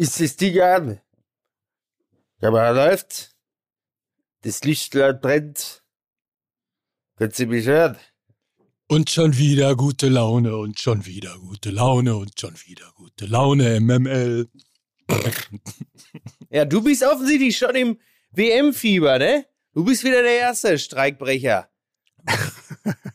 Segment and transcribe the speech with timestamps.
[0.00, 0.98] Ist es die an?
[2.40, 3.36] Kamera läuft.
[4.40, 5.82] Das Lichtlein brennt.
[7.18, 7.98] Können Sie mich hören?
[8.88, 13.78] Und schon wieder gute Laune und schon wieder gute Laune und schon wieder gute Laune,
[13.78, 14.48] MML.
[16.48, 19.46] Ja, du bist offensichtlich schon im WM-Fieber, ne?
[19.74, 21.68] Du bist wieder der erste Streikbrecher.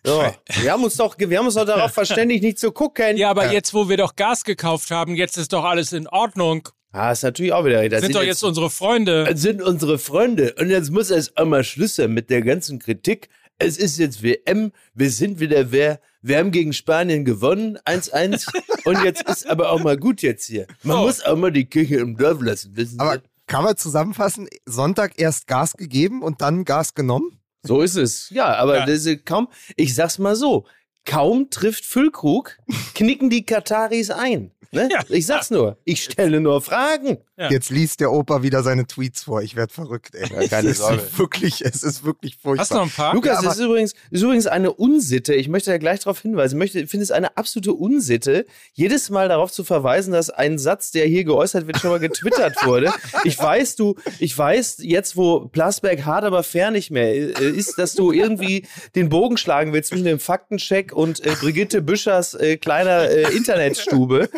[0.05, 0.23] So,
[0.61, 3.17] wir haben uns doch, wir haben uns doch darauf verständigt, nicht zu gucken.
[3.17, 6.69] Ja, aber jetzt, wo wir doch Gas gekauft haben, jetzt ist doch alles in Ordnung.
[6.97, 9.25] Ah, ist natürlich auch wieder Das sind, doch jetzt unsere Freunde.
[9.25, 10.55] Das sind unsere Freunde.
[10.57, 13.27] Und jetzt muss es einmal Schluss sein mit der ganzen Kritik.
[13.57, 15.99] Es ist jetzt WM, wir sind wieder wer.
[16.21, 18.47] Wir haben gegen Spanien gewonnen, 1-1.
[18.85, 20.67] und jetzt ist aber auch mal gut jetzt hier.
[20.83, 21.01] Man Oh.
[21.01, 23.21] muss auch mal die Kirche im Dorf lassen, wissen Aber Sie?
[23.47, 27.39] kann man zusammenfassen, Sonntag erst Gas gegeben und dann Gas genommen?
[27.63, 28.29] So ist es.
[28.29, 28.85] Ja, aber Ja.
[28.85, 30.65] Das ist kaum, ich sag's mal so,
[31.05, 32.57] kaum trifft Füllkrug,
[32.93, 34.51] knicken die Kataris ein.
[34.71, 34.89] Ne?
[34.91, 34.99] Ja.
[35.09, 35.77] Ich sag's nur.
[35.85, 37.17] Ich stelle nur Fragen.
[37.37, 37.49] Ja.
[37.51, 39.41] Jetzt liest der Opa wieder seine Tweets vor.
[39.41, 40.29] Ich werde verrückt, ey.
[40.33, 41.01] Ja, keine es Sorge.
[41.01, 42.61] ist wirklich, es ist wirklich furchtbar.
[42.61, 43.13] Hast du noch ein paar?
[43.13, 45.33] Lukas, Ja, das ist übrigens, ist übrigens eine Unsitte.
[45.33, 46.55] Ich möchte da gleich darauf hinweisen.
[46.55, 50.91] Ich möchte, finde es eine absolute Unsitte, jedes Mal darauf zu verweisen, dass ein Satz,
[50.91, 52.93] der hier geäußert wird, schon mal getwittert wurde.
[53.25, 57.77] Ich weiß, du, ich weiß jetzt, wo Plasberg hart, aber fair nicht mehr äh, ist,
[57.77, 58.65] dass du irgendwie
[58.95, 64.29] den Bogen schlagen willst zwischen dem Faktencheck und äh, Brigitte Büschers äh, kleiner äh, Internetstube.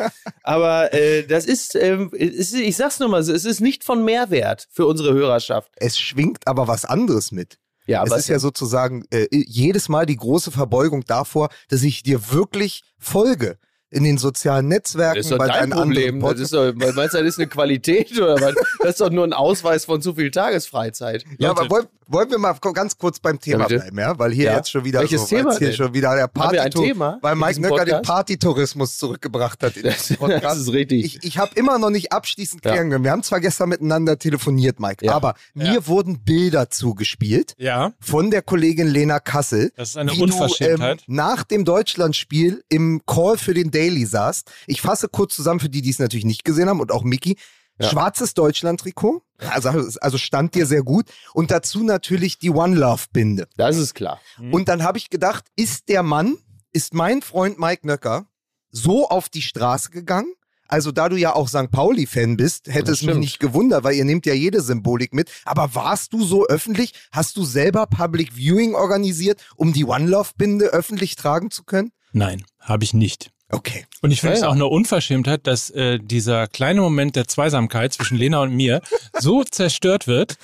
[0.41, 4.05] Aber äh, das ist, ähm, ist, ich sag's nur mal so, es ist nicht von
[4.05, 5.71] Mehrwert für unsere Hörerschaft.
[5.75, 7.59] es schwingt aber was anderes mit.
[7.85, 12.31] Ja, es ist ja sozusagen äh, jedes Mal die große Verbeugung davor, dass ich dir
[12.31, 13.57] wirklich folge
[13.89, 16.19] in den sozialen Netzwerken, Das ist doch bei dein deinen Problem.
[16.19, 18.55] Das ist doch, meinst du, das ist eine Qualität oder was?
[18.79, 21.23] Das ist doch nur ein Ausweis von zu viel Tagesfreizeit.
[21.39, 21.61] Ja, Leute.
[21.61, 23.79] aber wollen, wollen wir mal ganz kurz beim Thema Ja, bitte.
[23.81, 24.19] bleiben, ja?
[24.19, 24.57] Weil hier Ja.
[24.57, 25.75] jetzt schon wieder Welches so, Thema hier denn?
[25.77, 28.01] schon wieder der wir ein Party Thema weil Mike Nöcker den?
[28.01, 30.43] Partytourismus zurückgebracht hat in Das, diesem Podcast.
[30.43, 31.05] das ist richtig.
[31.05, 32.71] Ich, ich habe immer noch nicht abschließend Ja.
[32.71, 33.03] klären können.
[33.03, 35.13] Wir haben zwar gestern miteinander telefoniert, Mike, Ja.
[35.13, 39.71] aber mir wurden Bilder zugespielt Ja, von der Kollegin Lena Kassel.
[39.77, 40.99] das ist eine wie Unverschämtheit.
[41.07, 44.49] Du, ähm, nach dem Deutschlandspiel im Call für den Daily saßt.
[44.65, 47.37] Ich fasse kurz zusammen für die, die es natürlich nicht gesehen haben und auch Mickey.
[47.79, 47.89] Ja.
[47.89, 49.21] Schwarzes Deutschland-Trikot,
[49.51, 49.69] also,
[50.01, 51.09] also stand dir sehr gut.
[51.33, 53.47] Und dazu natürlich die One Love-Binde.
[53.55, 54.19] das ist klar.
[54.39, 54.53] Mhm.
[54.53, 56.37] Und dann habe ich gedacht, ist der Mann,
[56.73, 58.25] ist mein Freund Mike Nöcker
[58.71, 60.33] so auf die Straße gegangen?
[60.67, 61.71] Also da du ja auch St.
[61.71, 65.29] Pauli-Fan bist, hätte es mich nicht gewundert, weil ihr nehmt ja jede Symbolik mit.
[65.45, 66.93] Aber warst du so öffentlich?
[67.11, 71.91] Hast du selber Public Viewing organisiert, um die One Love-Binde öffentlich tragen zu können?
[72.11, 73.31] Nein, habe ich nicht.
[73.49, 73.85] Okay.
[74.01, 74.49] Und ich finde Ja, es ja.
[74.49, 78.81] auch eine Unverschämtheit, dass äh, dieser kleine Moment der Zweisamkeit zwischen Lena und mir
[79.19, 80.37] so zerstört wird,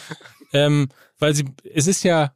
[0.53, 2.34] ähm, weil sie, es ist ja,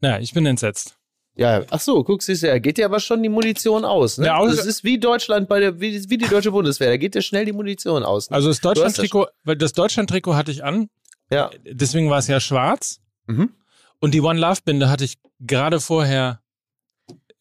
[0.00, 0.96] naja, ich bin entsetzt.
[1.36, 4.18] Ja, ach so, guck, siehst du, da geht ja aber schon die Munition aus.
[4.18, 4.26] Ne?
[4.26, 7.14] Ja, aus- das ist wie Deutschland bei der, wie, wie die deutsche Bundeswehr, da geht
[7.14, 8.28] ja schnell die Munition aus.
[8.28, 8.36] Ne?
[8.36, 10.90] Also das Deutschland-Trikot, weil das Deutschland-Trikot hatte ich an,
[11.30, 11.50] ja.
[11.64, 13.54] deswegen war es ja schwarz Mhm.
[14.00, 16.42] und die One Love Binde hatte ich gerade vorher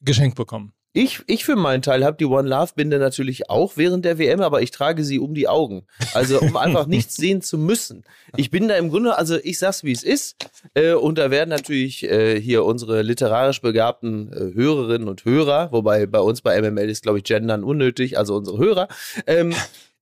[0.02, 0.72] geschenkt bekommen.
[0.92, 4.42] Ich, ich für meinen Teil habe die One Love Binde natürlich auch während der WM,
[4.42, 5.86] aber ich trage sie um die Augen.
[6.16, 8.04] Also um einfach nichts sehen zu müssen.
[8.36, 10.36] Ich bin da im Grunde, also ich sag's wie es ist.
[10.74, 16.08] Äh, und da werden natürlich äh, hier unsere literarisch begabten äh, Hörerinnen und Hörer, wobei
[16.08, 18.88] bei uns bei MML ist, glaube ich, Gendern unnötig, also unsere Hörer,
[19.28, 19.54] ähm,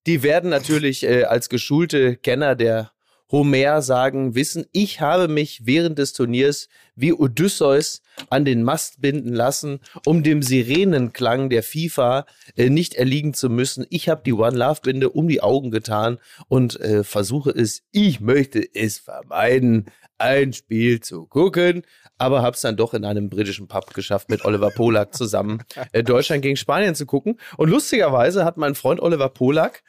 [0.06, 2.92] die werden natürlich äh, als geschulte Kenner der
[3.32, 9.34] Homer sagen, wissen, ich habe mich während des Turniers wie Odysseus an den Mast binden
[9.34, 13.86] lassen, um dem Sirenenklang der FIFA äh, nicht erliegen zu müssen.
[13.90, 16.18] Ich habe die One Love Binde um die Augen getan
[16.48, 21.84] und äh, versuche es, ich möchte es vermeiden, ein Spiel zu gucken,
[22.18, 26.04] aber habe es dann doch in einem britischen Pub geschafft, mit Oliver Polak zusammen äh,
[26.04, 27.40] Deutschland gegen Spanien zu gucken.
[27.58, 29.84] Und lustigerweise hat mein Freund Oliver Polak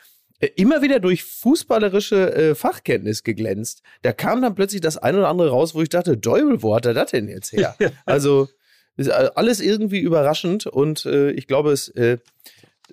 [0.46, 3.82] immer wieder durch fußballerische äh, Fachkenntnis geglänzt.
[4.02, 6.86] Da kam dann plötzlich das ein oder andere raus, wo ich dachte, Däubel, wo hat
[6.86, 7.74] er das denn jetzt her?
[8.06, 8.48] also
[8.96, 12.18] ist äh, alles irgendwie überraschend und äh, ich glaube, es, äh,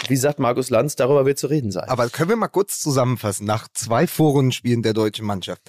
[0.08, 1.88] wie sagt Markus Lanz, darüber wird zu reden sein.
[1.88, 5.62] Aber können wir mal kurz zusammenfassen, nach zwei Vorrundenspielen der deutschen Mannschaft.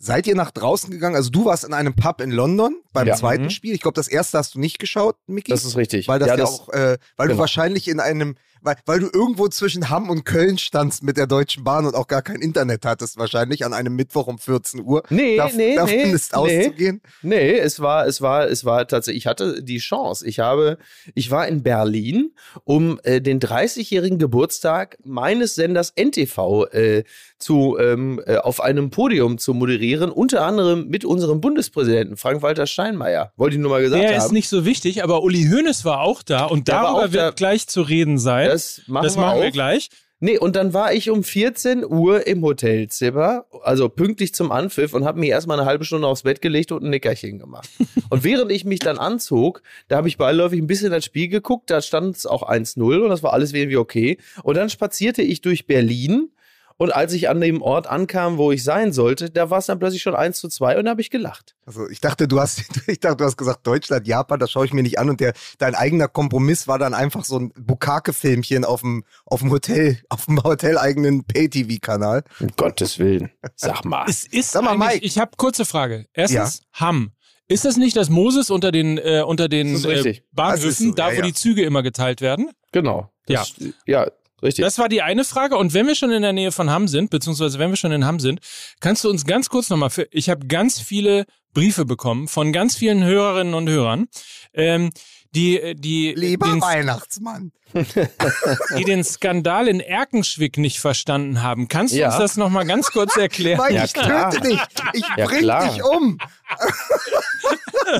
[0.00, 1.16] Seid ihr nach draußen gegangen?
[1.16, 3.16] Also du warst in einem Pub in London beim Ja.
[3.16, 3.50] zweiten Mhm.
[3.50, 3.74] Spiel.
[3.74, 5.50] Ich glaube, das erste hast du nicht geschaut, Micky.
[5.50, 6.06] das ist richtig.
[6.06, 7.40] Weil das ja, ja, auch, äh, weil du genau.
[7.40, 11.64] wahrscheinlich in einem, weil, weil du irgendwo zwischen Hamm und Köln standst mit der Deutschen
[11.64, 15.02] Bahn und auch gar kein Internet hattest, wahrscheinlich an einem Mittwoch um 14 Uhr.
[15.10, 16.38] Nee, Darf, nee, davon nee, ist nee.
[16.38, 17.00] auszugehen.
[17.22, 20.26] Nee, es war, es war, es war tatsächlich, ich hatte die Chance.
[20.26, 20.78] Ich habe,
[21.14, 22.32] ich war in Berlin,
[22.64, 27.04] um äh, den 30-jährigen Geburtstag meines Senders NTV äh,
[27.38, 33.32] zu, ähm, äh, auf einem Podium zu moderieren, unter anderem mit unserem Bundespräsidenten Frank-Walter Steinmeier.
[33.36, 34.26] Wollte ich nur mal gesagt Der haben.
[34.26, 37.22] ist nicht so wichtig, aber Uli Hoeneß war auch da und Der darüber auch wird
[37.22, 37.30] da.
[37.30, 38.47] gleich zu reden sein.
[38.48, 39.90] Das machen, das wir, machen wir gleich.
[40.20, 45.04] Nee, und dann war ich um 14 Uhr im Hotelzimmer, also pünktlich zum Anpfiff und
[45.04, 47.68] habe mich erstmal eine halbe Stunde aufs Bett gelegt und ein Nickerchen gemacht.
[48.10, 51.70] und während ich mich dann anzog, da habe ich beiläufig ein bisschen das Spiel geguckt,
[51.70, 54.18] da stand es auch 1-0 und das war alles irgendwie okay.
[54.42, 56.30] Und dann spazierte ich durch Berlin
[56.78, 59.80] und als ich an dem Ort ankam, wo ich sein sollte, da war es dann
[59.80, 61.56] plötzlich schon 1 zu 2 und da habe ich gelacht.
[61.66, 64.72] Also ich dachte, du hast, ich dachte, du hast gesagt Deutschland, Japan, das schaue ich
[64.72, 68.80] mir nicht an und der, dein eigener Kompromiss war dann einfach so ein Bukake-Filmchen auf
[68.82, 72.22] dem, auf dem Hotel, auf dem hoteleigenen Pay-TV-Kanal.
[72.40, 73.30] Um Gottes Willen.
[73.56, 74.06] Sag mal.
[74.08, 75.04] Es ist Sag mal, eigentlich- Mike.
[75.06, 76.06] Ich habe kurze Frage.
[76.14, 77.10] Erstens, Hamm.
[77.50, 80.20] Ist das nicht das Moses unter den, äh, unter den äh.
[80.32, 81.26] Bahnhöfen, so, da ja, wo ja.
[81.26, 82.50] die Züge immer geteilt werden?
[82.72, 83.10] Genau.
[83.26, 83.54] Das,
[83.86, 84.06] ja.
[84.42, 84.64] Richtig.
[84.64, 85.56] Das war die eine Frage.
[85.56, 88.04] Und wenn wir schon in der Nähe von Hamm sind, beziehungsweise wenn wir schon in
[88.04, 88.40] Hamm sind,
[88.80, 91.24] kannst du uns ganz kurz nochmal, für, ich habe ganz viele
[91.54, 94.08] Briefe bekommen von ganz vielen Hörerinnen und Hörern,
[94.54, 94.90] ähm,
[95.32, 97.52] die, die, Lieber den, Weihnachtsmann.
[98.78, 101.68] die den Skandal in Erkenschwick nicht verstanden haben.
[101.68, 102.08] Kannst du Ja.
[102.08, 103.60] uns das nochmal ganz kurz erklären?
[103.60, 104.30] Mike, Ja, ich klar.
[104.30, 104.60] töte dich.
[104.94, 105.68] Ich Ja, bring klar.
[105.70, 106.18] dich um.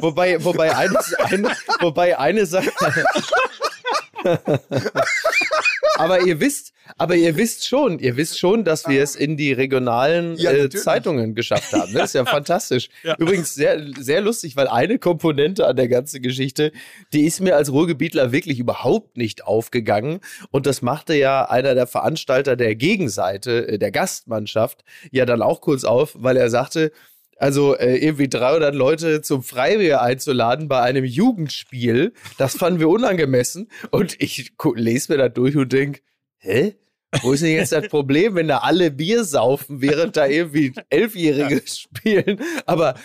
[0.00, 2.72] wobei, wobei, eine, eine, wobei eine Sache.
[5.96, 9.52] aber ihr wisst, aber ihr wisst schon, ihr wisst schon, dass wir es in die
[9.52, 10.68] regionalen Ja, äh.
[10.70, 11.92] Zeitungen geschafft haben.
[11.92, 12.88] Das ist ja fantastisch.
[13.18, 16.72] Übrigens sehr, sehr lustig, weil eine Komponente an der ganzen Geschichte,
[17.12, 20.20] die ist mir als Ruhrgebietler wirklich überhaupt nicht aufgegangen.
[20.50, 25.60] Und das machte ja einer der Veranstalter der Gegenseite, äh, der Gastmannschaft, ja dann auch
[25.60, 26.92] kurz auf, weil er sagte,
[27.38, 33.70] also äh, irgendwie 300 Leute zum Freibier einzuladen bei einem Jugendspiel, das fanden wir unangemessen.
[33.90, 36.02] Und ich lese mir da durch und denk,
[36.38, 36.74] hä?
[37.22, 41.62] Wo ist denn jetzt das Problem, wenn da alle Bier saufen, während da irgendwie Elfjährige
[41.66, 42.38] spielen?
[42.66, 42.96] Aber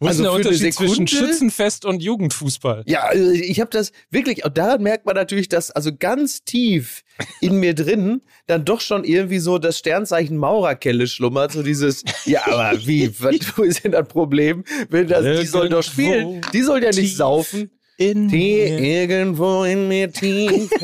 [0.00, 2.84] Wo ist also denn der Unterschied zwischen Schützenfest und Jugendfußball?
[2.86, 7.02] ja, also ich habe das wirklich, und daran merkt man natürlich, dass also ganz tief
[7.40, 12.46] in mir drin dann doch schon irgendwie so das Sternzeichen Maurerkelle schlummert, so dieses, ja,
[12.46, 16.62] aber wie, was, wo ist denn das Problem, wenn das, die sollen doch spielen, die
[16.62, 17.70] sollen ja nicht saufen.
[18.00, 20.70] In Die irgendwo in mir tief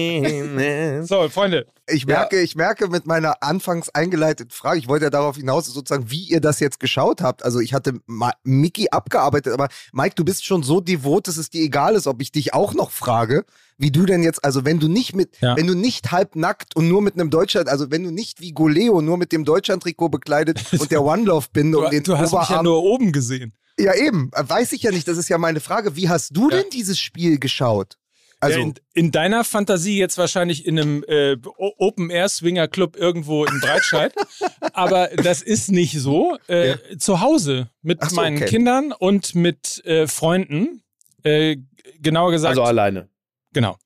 [0.00, 1.06] erinnern.
[1.06, 5.36] so, Freunde, Ich merke, ich merke mit meiner anfangs eingeleiteten Frage, ich wollte ja darauf
[5.36, 7.44] hinaus, sozusagen, wie ihr das jetzt geschaut habt.
[7.44, 11.48] Also ich hatte Ma Mickey abgearbeitet, aber Mike, du bist schon so devot, dass es
[11.48, 13.44] dir egal ist, ob ich dich auch noch frage,
[13.78, 15.56] wie du denn jetzt, also wenn du nicht mit, Ja.
[15.56, 19.00] wenn du nicht halbnackt und nur mit einem Deutschland, also wenn du nicht wie Goleo
[19.00, 22.32] nur mit dem Deutschland-Trikot bekleidet und der One Love Binde du, und den du hast
[22.32, 23.52] mich ja Oberarm, nur oben gesehen.
[23.78, 25.96] Ja eben, weiß ich ja nicht, das ist ja meine Frage.
[25.96, 26.58] Wie hast du Ja.
[26.58, 27.96] denn dieses Spiel geschaut?
[28.42, 33.60] Also ja, in, in deiner Fantasie jetzt wahrscheinlich in einem äh, O- Open-Air-Swinger-Club irgendwo in
[33.60, 34.14] Breitscheid.
[34.72, 36.38] Aber das ist nicht so.
[36.46, 38.46] Äh, Zu Hause mit so, meinen okay.
[38.46, 40.82] Kindern und mit äh, Freunden.
[41.22, 41.58] Äh,
[42.00, 43.10] genauer gesagt, Also alleine.
[43.52, 43.76] genau.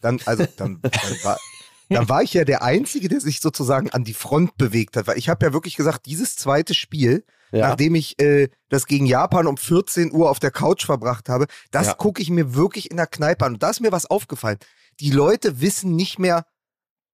[0.00, 1.38] dann, also, dann, dann, war,
[1.90, 5.06] dann war ich ja der Einzige, der sich sozusagen an die Front bewegt hat.
[5.06, 7.68] Weil ich habe ja wirklich gesagt, dieses zweite Spiel, Ja.
[7.68, 11.86] nachdem ich äh, das gegen Japan um 14 Uhr auf der Couch verbracht habe, das
[11.88, 11.94] Ja.
[11.94, 13.54] gucke ich mir wirklich in der Kneipe an.
[13.54, 14.58] Und da ist mir was aufgefallen.
[15.00, 16.44] Die Leute wissen nicht mehr,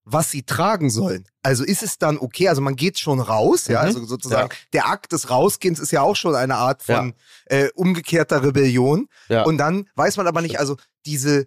[0.06, 1.26] was sie tragen sollen.
[1.42, 3.86] Also ist es dann okay, also man geht schon raus, ja, Mhm.
[3.86, 7.14] also sozusagen der Akt des Rausgehens ist ja auch schon eine Art von
[7.46, 9.08] äh, umgekehrter Rebellion.
[9.28, 9.44] Ja.
[9.44, 10.76] Und dann weiß man aber nicht, also
[11.06, 11.46] diese,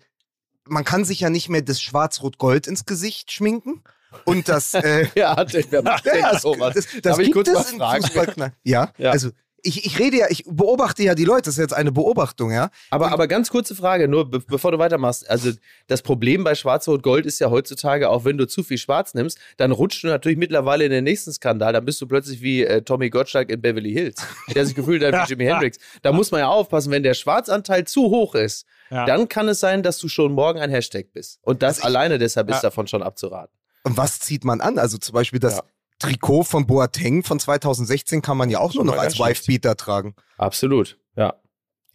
[0.66, 3.84] man kann sich ja nicht mehr das Schwarz-Rot-Gold ins Gesicht schminken.
[4.26, 5.36] Und das, äh, Ja,
[5.70, 6.74] wer macht denn ja, das, sowas?
[6.76, 8.04] das, das Darf ich gibt kurz es in fragen?
[8.04, 8.56] Fußballkneipen.
[8.64, 9.12] Ja, Ja.
[9.12, 9.30] also
[9.64, 12.70] ich, ich rede ja, ich beobachte ja die Leute, das ist jetzt eine Beobachtung, ja.
[12.92, 15.28] Aber, aber ganz kurze Frage, nur be bevor du weitermachst.
[15.30, 15.52] Also
[15.88, 19.72] das Problem bei Schwarz-Rot-Gold ist ja heutzutage, auch wenn du zu viel Schwarz nimmst, dann
[19.72, 21.74] rutscht du natürlich mittlerweile in den nächsten Skandal.
[21.74, 24.22] Dann bist du plötzlich wie äh, Tommy Gottschalk in Beverly Hills,
[24.54, 25.80] der sich gefühlt hat wie Jimi Hendrix.
[26.04, 29.06] Da muss man ja aufpassen, wenn der Schwarzanteil zu hoch ist, Ja.
[29.06, 31.40] dann kann es sein, dass du schon morgen ein Hashtag bist.
[31.42, 32.62] Und das Also ich- alleine deshalb ist Ja.
[32.62, 33.54] davon schon abzuraten.
[33.88, 34.78] Und was zieht man an?
[34.78, 35.64] Also zum Beispiel das Ja.
[36.00, 39.18] Trikot von Boateng von 2016 kann man ja auch nur noch als.
[39.18, 40.14] Wifebeater tragen.
[40.38, 41.34] Absolut, ja.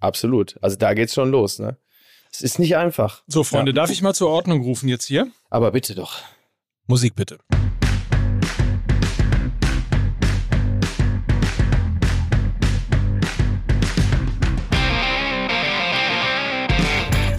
[0.00, 0.56] Absolut.
[0.62, 1.76] Also da geht's schon los, ne?
[2.32, 3.22] Es ist nicht einfach.
[3.26, 3.74] So, Freunde, Ja.
[3.76, 5.30] darf ich mal zur Ordnung rufen jetzt hier?
[5.50, 6.14] Aber bitte doch.
[6.86, 7.38] Musik bitte.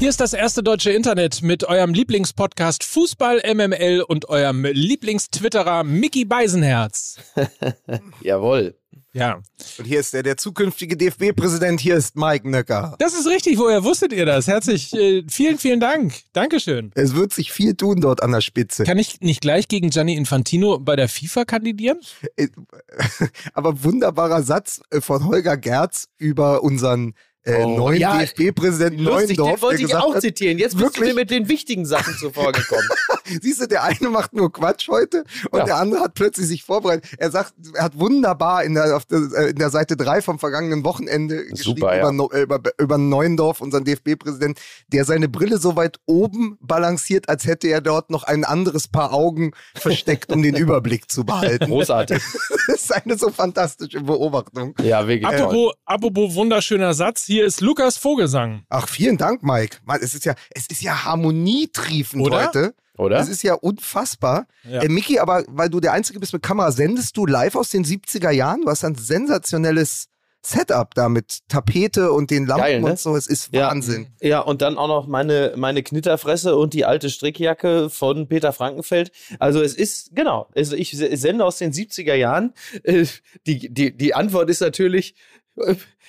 [0.04, 6.26] Hier ist das erste deutsche Internet mit eurem Lieblingspodcast Fußball MML und eurem Lieblingstwitterer Mickey
[6.26, 7.20] Beisenherz.
[8.22, 8.76] Jawohl.
[9.14, 9.40] Ja,
[9.78, 12.98] Und hier ist der, der zukünftige DFB-Präsident, hier ist Mike Nöcker.
[13.00, 13.58] das ist richtig.
[13.58, 14.48] Woher wusstet ihr das?
[14.48, 16.14] Herzlich, äh, vielen, vielen Dank.
[16.34, 16.92] Dankeschön.
[16.96, 18.84] Es wird sich viel tun dort an der Spitze.
[18.84, 22.02] Kann ich nicht gleich gegen Gianni Infantino bei der FIFA kandidieren?
[22.36, 22.50] Äh,
[23.54, 29.38] Aber wunderbarer Satz äh, von Holger Gerz über unseren äh, Oh, neuen ja, DFB-Präsidenten Lustig,
[29.38, 30.58] Neuendorf, den wollte der ich gesagt auch hat, zitieren.
[30.58, 32.88] Jetzt bist du mir mit den wichtigen Sachen zuvor gekommen.
[33.42, 35.66] Siehst du, der eine macht nur Quatsch heute und Ja.
[35.66, 37.06] der andere hat plötzlich sich vorbereitet.
[37.18, 40.40] Er sagt, er hat wunderbar in der, auf der, äh, in der Seite 3 vom
[40.40, 42.10] vergangenen Wochenende geschrieben Super, ja.
[42.12, 47.46] über, äh, über, über Neuendorf, unseren DFB-Präsident, der seine Brille so weit oben balanciert, als
[47.46, 51.66] hätte er dort noch ein anderes Paar Augen versteckt, um den Überblick zu behalten.
[51.66, 52.22] Großartig.
[52.66, 54.74] Das ist eine so fantastische Beobachtung.
[54.82, 55.42] Ja, wirklich toll.
[55.42, 58.64] Apropos, apropos wunderschöner Satz, hier ist Lukas Vogelsang.
[58.70, 59.78] Ach, vielen Dank, Mike.
[59.86, 62.46] Mann, es ist ja, es ist ja harmonietriefend Oder?
[62.48, 62.74] heute.
[62.98, 63.18] Oder?
[63.18, 64.46] Das ist ja unfassbar.
[64.70, 64.82] Ja.
[64.82, 67.84] Äh, Miki, aber weil du der Einzige bist mit Kamera, sendest du live aus den
[67.84, 68.62] 70er Jahren?
[68.62, 70.08] Du hast ein sensationelles
[70.46, 72.90] Setup da mit Tapete und den Lampen Geil, ne?
[72.92, 73.16] und so.
[73.16, 73.70] Es ist Ja.
[73.70, 74.08] Wahnsinn.
[74.22, 79.14] Ja, und dann auch noch meine, meine Knitterfresse und die alte Strickjacke von Peter Frankenfeld.
[79.40, 82.54] Also es ist, genau, also ich se- sende aus den 70er Jahren.
[82.84, 83.06] Äh,
[83.48, 85.33] Die, die, die Antwort ist natürlich, äh,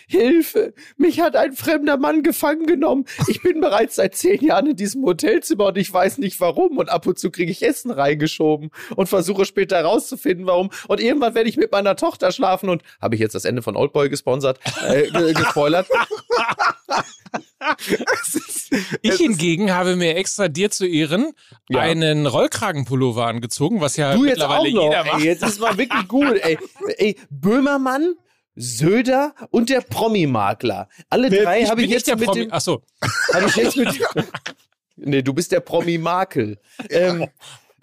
[0.07, 3.05] Hilfe, mich hat ein fremder Mann gefangen genommen.
[3.29, 6.79] Ich bin bereits seit zehn Jahren in diesem Hotelzimmer und ich weiß nicht warum.
[6.79, 10.71] Und ab und zu kriege ich Essen reingeschoben und versuche später herauszufinden, warum.
[10.89, 13.77] Und irgendwann werde ich mit meiner Tochter schlafen und habe ich jetzt das Ende von
[13.77, 14.59] Oldboy gesponsert,
[14.89, 15.87] äh, ge- gespoilert.
[18.13, 18.73] Ist,
[19.03, 21.33] Ich ist, hingegen habe mir extra dir zu Ehren
[21.71, 21.81] Ja.
[21.81, 24.85] einen Rollkragenpullover angezogen, was ja Du jetzt auch mittlerweile noch.
[24.85, 25.21] jeder macht.
[25.21, 26.37] Ey, jetzt ist mal wirklich gut.
[26.43, 26.59] Ey,
[26.99, 28.15] ey Böhmermann,
[28.57, 30.89] Söder und der Promi-Makler.
[31.11, 32.49] Alle drei habe ich jetzt mit Promi.
[32.49, 32.53] dem.
[33.47, 33.89] Ich jetzt mit.
[34.97, 36.59] nee, du bist der Promi-Makel.
[36.91, 37.29] Ähm,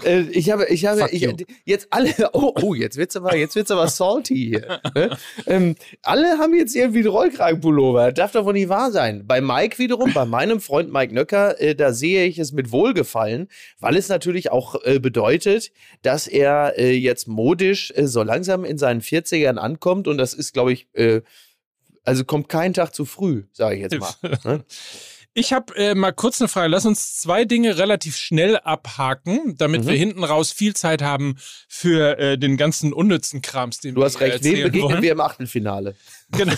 [0.03, 1.27] äh, ich habe, ich habe, ich,
[1.65, 4.81] jetzt alle, oh, oh, jetzt wird's aber, jetzt wird's aber salty hier.
[4.95, 5.17] ne?
[5.47, 8.11] ähm, alle haben jetzt irgendwie einen Rollkragenpullover.
[8.11, 9.25] Darf doch wohl nicht wahr sein.
[9.25, 13.47] Bei Mike wiederum, bei meinem Freund Mike Nöcker, äh, da sehe ich es mit Wohlgefallen,
[13.79, 18.77] weil es natürlich auch äh, bedeutet, dass er äh, jetzt modisch äh, so langsam in
[18.77, 21.21] seinen 40ern ankommt und das ist, glaube ich, äh,
[22.03, 24.13] also kommt kein Tag zu früh, sage ich jetzt mal.
[24.43, 24.63] ne?
[25.33, 26.67] Ich habe äh, mal kurz eine Frage.
[26.69, 29.87] Lass uns zwei Dinge relativ schnell abhaken, damit Mhm.
[29.87, 34.19] wir hinten raus viel Zeit haben für äh, den ganzen unnützen Krams, den Du hast
[34.19, 35.01] wir recht, wem begegnen wollen.
[35.01, 35.95] wir im Achtelfinale?
[36.31, 36.53] Genau.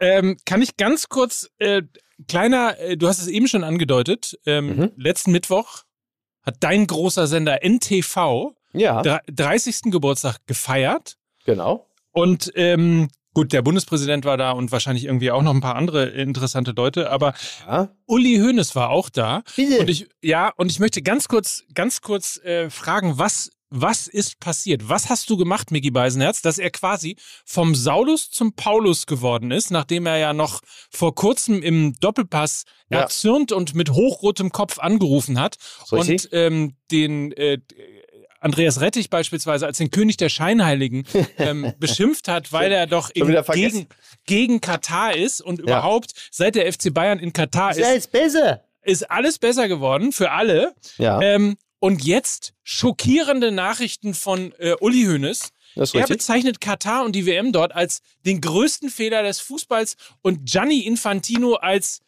[0.00, 1.82] ähm, kann ich ganz kurz, äh,
[2.28, 4.92] kleiner, äh, du hast es eben schon angedeutet, ähm, Mhm.
[4.96, 5.84] letzten Mittwoch
[6.42, 9.90] hat dein großer Sender NTV Ja, dre- 30.
[9.92, 11.86] Geburtstag gefeiert genau.
[12.12, 16.06] und ähm, gut, der Bundespräsident war da und wahrscheinlich irgendwie auch noch ein paar andere
[16.08, 17.34] interessante Leute, aber
[17.66, 17.88] Ja.
[18.06, 19.78] Uli Hoeneß war auch da Bitte.
[19.78, 24.40] und ich, ja, und ich möchte ganz kurz, ganz kurz äh, fragen, was, was ist
[24.40, 24.88] passiert?
[24.88, 29.70] Was hast du gemacht, Micky Beisenherz, dass er quasi vom Saulus zum Paulus geworden ist,
[29.70, 33.00] nachdem er ja noch vor kurzem im Doppelpass Ja.
[33.02, 35.58] erzürnt und mit hochrotem Kopf angerufen hat
[35.92, 36.24] richtig.
[36.24, 37.58] und ähm, den äh,
[38.40, 41.04] Andreas Rettich beispielsweise als den König der Scheinheiligen
[41.38, 43.10] ähm, beschimpft hat, weil er doch
[43.72, 43.88] gegen,
[44.26, 48.64] gegen Katar ist und überhaupt seit der FC Bayern in Katar ist, ist besser.
[48.82, 50.74] ist alles besser geworden für alle.
[50.98, 55.50] Ja, Ähm, und jetzt schockierende Nachrichten von äh, Uli Hoeneß.
[55.76, 60.80] Er bezeichnet Katar und die WM dort als den größten Fehler des Fußballs und Gianni
[60.80, 62.00] Infantino als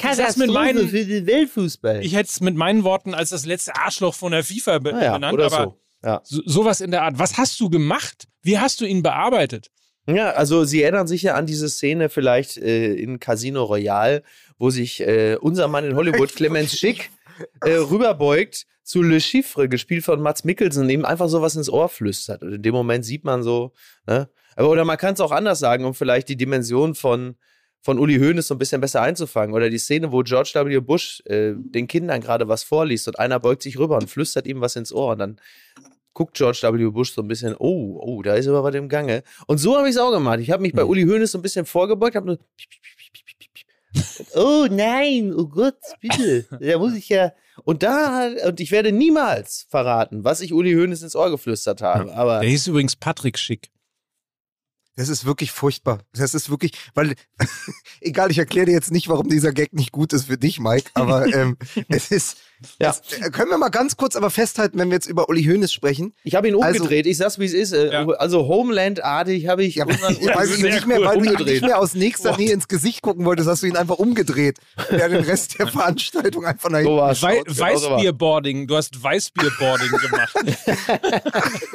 [0.00, 2.04] ich sag's mit meinen, für den Weltfußball.
[2.04, 5.14] ich hätte es mit meinen Worten als das letzte Arschloch von der FIFA be naja,
[5.14, 5.80] benannt, aber so.
[6.04, 6.20] Ja.
[6.24, 7.18] so, sowas in der Art.
[7.18, 8.28] Was hast du gemacht?
[8.42, 9.70] Wie hast du ihn bearbeitet?
[10.06, 14.22] ja, also Sie erinnern sich ja an diese Szene vielleicht äh, in Casino Royale,
[14.58, 17.10] wo sich äh, unser Mann in Hollywood, Clemens Schick,
[17.60, 21.90] äh, rüberbeugt zu Le Chiffre, gespielt von Mats Mikkelsen, und ihm einfach sowas ins Ohr
[21.90, 22.42] flüstert.
[22.42, 23.72] Und in dem Moment sieht man so,
[24.06, 24.30] ne?
[24.56, 27.36] Aber, oder man kann es auch anders sagen, um vielleicht die Dimension von,
[27.80, 29.54] von Uli Hoeneß so ein bisschen besser einzufangen.
[29.54, 30.80] Oder die Szene, wo George W.
[30.80, 34.60] Bush äh, den Kindern gerade was vorliest und einer beugt sich rüber und flüstert ihm
[34.60, 35.40] was ins Ohr und dann
[36.12, 36.90] guckt George W.
[36.90, 39.22] Bush so ein bisschen, oh, oh, da ist aber was im Gange.
[39.46, 40.40] Und so habe ich es auch gemacht.
[40.40, 40.88] Ich habe mich bei Hm.
[40.88, 42.38] Uli Hoeneß so ein bisschen vorgebeugt, habe nur
[44.34, 46.44] Oh nein, oh Gott, bitte.
[46.60, 47.32] Da muss ich ja.
[47.64, 52.12] Und da, und ich werde niemals verraten, was ich Uli Hoeneß ins Ohr geflüstert habe.
[52.14, 53.70] Aber Der hieß übrigens Patrick Schick.
[54.98, 56.00] Das ist wirklich furchtbar.
[56.12, 57.14] Das ist wirklich, weil,
[58.00, 60.90] egal, ich erkläre dir jetzt nicht, warum dieser Gag nicht gut ist für dich, Mike,
[60.94, 61.56] aber ähm,
[61.88, 62.38] es ist,
[62.80, 62.90] Ja.
[62.90, 65.72] es, äh, können wir mal ganz kurz aber festhalten, wenn wir jetzt über Uli Hoeneß
[65.72, 66.14] sprechen.
[66.24, 67.06] ich habe ihn Also- umgedreht.
[67.06, 67.72] ich sag's, wie es ist.
[67.72, 68.06] Äh, Ja.
[68.08, 71.46] Also Homeland-artig habe ich Ja, unseren weiß Uli nicht, mehr, weil du ihn umgedreht.
[71.46, 74.58] nicht mehr aus nächster Nähe ins Gesicht gucken wolltest, hast du ihn einfach umgedreht.
[74.90, 77.24] Der den Rest der Veranstaltung einfach nach hinten So.
[77.24, 77.42] Wei.
[77.46, 78.66] Weißbierboarding.
[78.66, 80.34] Du hast Weißbierboarding gemacht.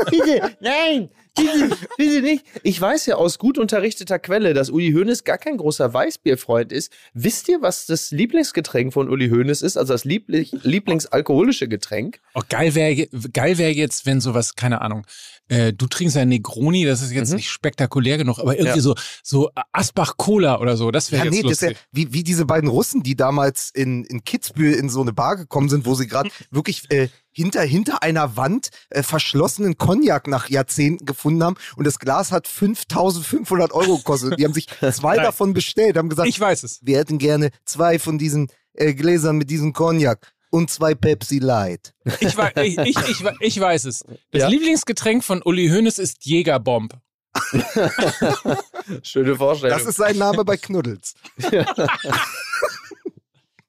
[0.10, 2.45] Bitte, nein, bitte, bitte nicht.
[2.63, 6.91] Ich weiß ja aus gut unterrichteter Quelle, dass Uli Hoeneß gar kein großer Weißbierfreund ist.
[7.13, 9.77] Wisst ihr, was das Lieblingsgetränk von Uli Hoeneß ist?
[9.77, 12.19] Also das Liebling, Lieblingsalkoholische Getränk?
[12.33, 15.05] Oh, geil wäre geil wär jetzt, wenn sowas, keine Ahnung,
[15.49, 17.37] äh, du trinkst ein Negroni, das ist jetzt mhm.
[17.37, 18.81] nicht spektakulär genug, aber irgendwie ja.
[18.81, 21.69] so, so Asbach Cola oder so, das wäre ja, jetzt nee, lustig.
[21.69, 25.13] Das ja, wie, wie diese beiden Russen, die damals in, in Kitzbühel in so eine
[25.13, 30.27] Bar gekommen sind, wo sie gerade wirklich äh, hinter, hinter einer Wand äh, verschlossenen Cognac
[30.27, 34.39] nach Jahrzehnten gefunden haben und das Glas hat 5500 Euro gekostet.
[34.39, 36.79] Die haben sich zwei davon bestellt, haben gesagt, ich weiß es.
[36.81, 41.93] Wir hätten gerne zwei von diesen äh, Gläsern mit diesem Cognac und zwei Pepsi Light.
[42.19, 44.03] Ich, ich, ich, ich, ich weiß es.
[44.31, 44.47] Das ja?
[44.47, 46.93] Lieblingsgetränk von Uli Hoeneß ist Jägerbomb.
[49.01, 49.77] Schöne Vorstellung.
[49.77, 51.15] Das ist sein Name bei Knuddels.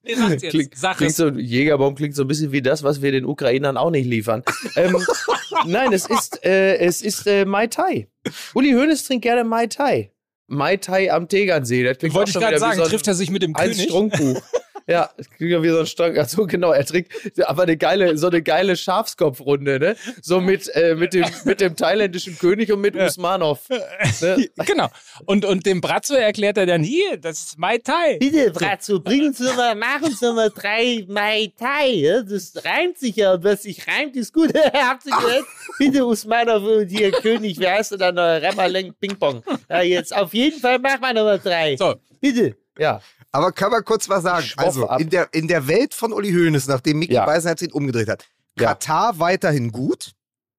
[0.05, 0.51] Nee, sag's jetzt.
[0.51, 3.77] Klingt, Sag klingt so, Jägerbomb klingt so ein bisschen wie das, was wir den Ukrainern
[3.77, 4.43] auch nicht liefern.
[4.75, 4.97] ähm,
[5.65, 8.07] nein, es ist, äh, es ist äh, Mai Tai.
[8.53, 10.11] Uli Hoeneß trinkt gerne Mai Tai.
[10.47, 11.83] Mai Tai am Tegernsee.
[11.83, 13.81] Das klingt Wollte ich gerade sagen, so trifft er sich mit dem König?
[13.81, 14.41] Strunkbuch.
[14.87, 16.15] Ja, kriegen wir so ein Stock.
[16.17, 17.11] Ach so, genau, er trinkt
[17.43, 19.95] aber eine geile, so eine geile Schafskopfrunde, ne?
[20.21, 23.07] So mit, äh, mit, dem, mit dem thailändischen König und mit ja.
[23.07, 23.67] Usmanov.
[23.69, 24.49] Ne?
[24.65, 24.89] Genau.
[25.25, 28.17] Und, und dem Bratzo erklärt er dann, hier, das ist Mai Tai.
[28.19, 31.87] Bitte, Bratzo, bringen Sie mal, machen Sie mal drei Mai Tai.
[31.87, 32.21] Ja?
[32.21, 34.53] Das reimt sich ja und was sich reimt, ist gut.
[34.73, 35.45] Habt ihr gehört?
[35.79, 38.21] Bitte, Usmanov und hier König, wie heißt du da noch?
[38.21, 39.43] Remmerleng Ping Pong.
[39.69, 41.75] Ja, jetzt auf jeden Fall machen wir Nummer drei.
[41.75, 41.95] So.
[42.21, 42.55] Bitte.
[42.77, 43.01] Ja.
[43.35, 44.47] Aber kann man kurz was sagen?
[44.55, 47.25] Also in der, in der Welt von Uli Hoeneß, nachdem Micky ja.
[47.25, 48.25] Beisenherz ihn umgedreht hat,
[48.57, 48.69] ja.
[48.69, 50.13] Katar weiterhin gut.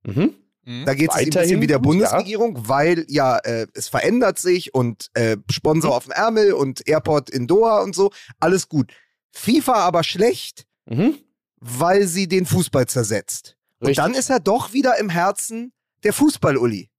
[0.04, 0.34] Mhm.
[0.62, 0.84] mhm.
[0.84, 2.68] Da geht es ein bisschen wie der Bundesregierung, ja.
[2.68, 5.96] weil ja, äh, es verändert sich und äh, Sponsor mhm.
[5.96, 8.10] auf dem Ärmel und Airport in Doha und so.
[8.40, 8.92] Alles gut.
[9.32, 11.16] FIFA aber schlecht, mhm.
[11.58, 13.56] weil sie den Fußball zersetzt.
[13.80, 13.88] Richtig.
[13.88, 15.72] Und dann ist er doch wieder im Herzen
[16.04, 16.90] der Fußball-Uli.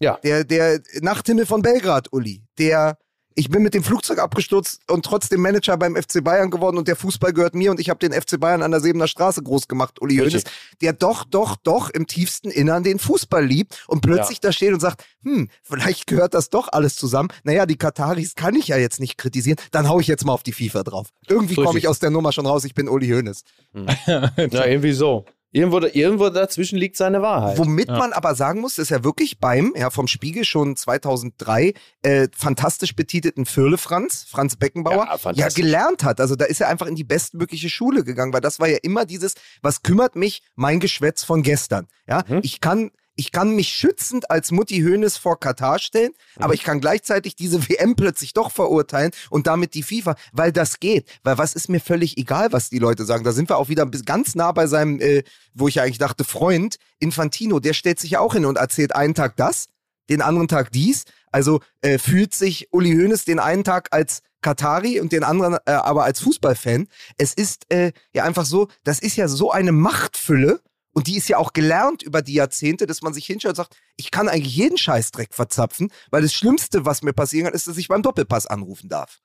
[0.00, 0.16] Ja.
[0.24, 2.42] Der, der Nachthimmel von Belgrad-Uli.
[2.58, 2.98] Der
[3.34, 6.96] ich bin mit dem Flugzeug abgestürzt und trotzdem Manager beim FC Bayern geworden und der
[6.96, 10.00] Fußball gehört mir und ich habe den FC Bayern an der Sebener Straße groß gemacht,
[10.00, 10.44] Uli Hoeneß,
[10.80, 14.48] der doch, doch, doch im tiefsten Innern den Fußball liebt und plötzlich ja.
[14.48, 17.28] da steht und sagt, hm, vielleicht gehört das doch alles zusammen.
[17.44, 20.42] Naja, die Kataris kann ich ja jetzt nicht kritisieren, dann hau ich jetzt mal auf
[20.42, 21.08] die FIFA drauf.
[21.28, 23.42] Irgendwie komme ich aus der Nummer schon raus, ich bin Uli Hoeneß.
[23.74, 23.86] Hm.
[24.06, 25.24] ja, irgendwie so.
[25.54, 27.58] Irgendwo, irgendwo dazwischen liegt seine Wahrheit.
[27.58, 27.98] Womit ja.
[27.98, 32.96] man aber sagen muss, ist ja wirklich beim, ja, vom Spiegel schon 2003 äh, fantastisch
[32.96, 36.20] betitelten Firle Franz, Franz Beckenbauer, ja, ja, gelernt hat.
[36.20, 39.04] Also da ist er einfach in die bestmögliche Schule gegangen, weil das war ja immer
[39.04, 41.86] dieses, was kümmert mich, mein Geschwätz von gestern.
[42.08, 42.40] Ja, hm.
[42.42, 46.42] ich kann ich kann mich schützend als Mutti Hönes vor Katar stellen, mhm.
[46.42, 50.80] aber ich kann gleichzeitig diese WM plötzlich doch verurteilen und damit die FIFA, weil das
[50.80, 51.08] geht.
[51.22, 53.24] Weil was ist mir völlig egal, was die Leute sagen.
[53.24, 55.22] Da sind wir auch wieder ganz nah bei seinem, äh,
[55.54, 58.94] wo ich ja eigentlich dachte, Freund, Infantino, der stellt sich ja auch hin und erzählt
[58.94, 59.66] einen Tag das,
[60.08, 61.04] den anderen Tag dies.
[61.30, 65.72] Also äh, fühlt sich Uli Hoeneß den einen Tag als Katari und den anderen äh,
[65.72, 66.88] aber als Fußballfan.
[67.16, 70.60] Es ist äh, ja einfach so, das ist ja so eine Machtfülle
[70.92, 73.76] und die ist ja auch gelernt über die Jahrzehnte, dass man sich hinschaut und sagt,
[73.96, 77.78] ich kann eigentlich jeden Scheißdreck verzapfen, weil das Schlimmste, was mir passieren kann, ist, dass
[77.78, 79.20] ich beim Doppelpass anrufen darf.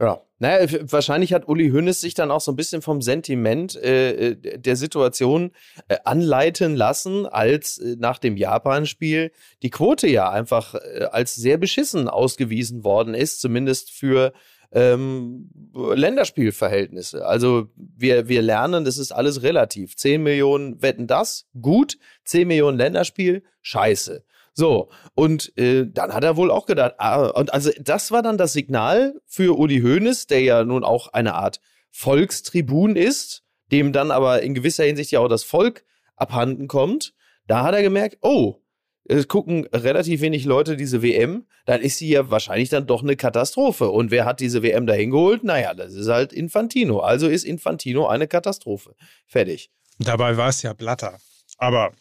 [0.00, 0.20] Ja.
[0.40, 4.58] Naja, wahrscheinlich hat Uli Hoeneß sich dann auch so ein bisschen vom Sentiment äh, äh
[4.58, 5.52] der Situation
[5.86, 9.30] äh, anleiten lassen, als äh, nach dem Japan-Spiel
[9.62, 14.32] die Quote ja einfach äh, als sehr beschissen ausgewiesen worden ist, zumindest für
[14.72, 17.26] ähm, Länderspielverhältnisse.
[17.26, 19.96] Also wir, wir lernen, das ist alles relativ.
[19.96, 21.98] 10 Millionen wetten das, gut.
[22.24, 24.24] 10 Millionen Länderspiel, scheiße.
[24.54, 28.36] So, und äh, dann hat er wohl auch gedacht, ah, und also das war dann
[28.36, 34.10] das Signal für Uli Hoeneß, der ja nun auch eine Art Volkstribun ist, dem dann
[34.10, 35.84] aber in gewisser Hinsicht ja auch das Volk
[36.16, 37.14] abhanden kommt.
[37.46, 38.61] Da hat er gemerkt, oh,
[39.04, 43.16] es gucken relativ wenig Leute diese WM, dann ist sie ja wahrscheinlich dann doch eine
[43.16, 43.90] Katastrophe.
[43.90, 45.44] Und wer hat diese WM dahin geholt?
[45.44, 47.00] Naja, das ist halt Infantino.
[47.00, 48.94] Also ist Infantino eine Katastrophe.
[49.26, 49.70] Fertig.
[49.98, 51.18] Dabei war es ja Blatter.
[51.58, 51.92] Aber.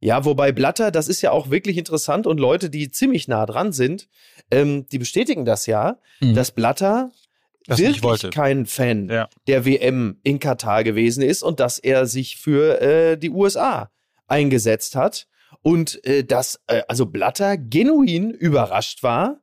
[0.00, 3.72] Ja, wobei Blatter, das ist ja auch wirklich interessant und Leute, die ziemlich nah dran
[3.72, 4.08] sind,
[4.50, 6.34] ähm, die bestätigen das ja, mhm.
[6.34, 7.10] dass Blatter
[7.66, 9.28] das wirklich kein Fan ja.
[9.48, 13.90] der WM in Katar gewesen ist und dass er sich für äh, die USA
[14.28, 15.26] eingesetzt hat
[15.68, 19.42] und äh, dass äh, also Blatter genuin überrascht war,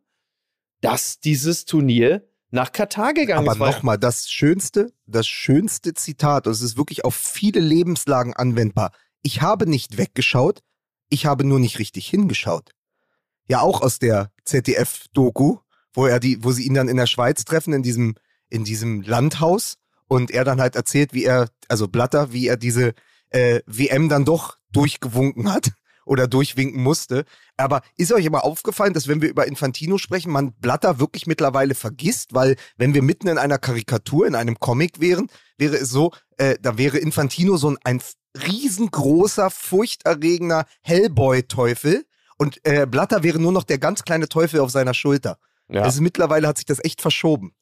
[0.81, 3.61] dass dieses Turnier nach Katar gegangen Aber ist.
[3.61, 8.91] Aber nochmal, das schönste, das schönste Zitat, und es ist wirklich auf viele Lebenslagen anwendbar.
[9.21, 10.63] Ich habe nicht weggeschaut,
[11.09, 12.71] ich habe nur nicht richtig hingeschaut.
[13.47, 15.59] Ja, auch aus der ZDF-Doku,
[15.93, 18.15] wo er die, wo sie ihn dann in der Schweiz treffen, in diesem,
[18.49, 19.75] in diesem Landhaus,
[20.07, 22.95] und er dann halt erzählt, wie er, also Blatter, wie er diese
[23.29, 25.71] äh, WM dann doch durchgewunken hat
[26.05, 27.25] oder durchwinken musste.
[27.57, 31.75] Aber ist euch immer aufgefallen, dass wenn wir über Infantino sprechen, man Blatter wirklich mittlerweile
[31.75, 36.11] vergisst, weil wenn wir mitten in einer Karikatur, in einem Comic wären, wäre es so,
[36.37, 38.01] äh, da wäre Infantino so ein, ein
[38.47, 42.05] riesengroßer, furchterregender Hellboy-Teufel
[42.37, 45.37] und äh, Blatter wäre nur noch der ganz kleine Teufel auf seiner Schulter.
[45.69, 45.81] Ja.
[45.81, 47.55] Also mittlerweile hat sich das echt verschoben.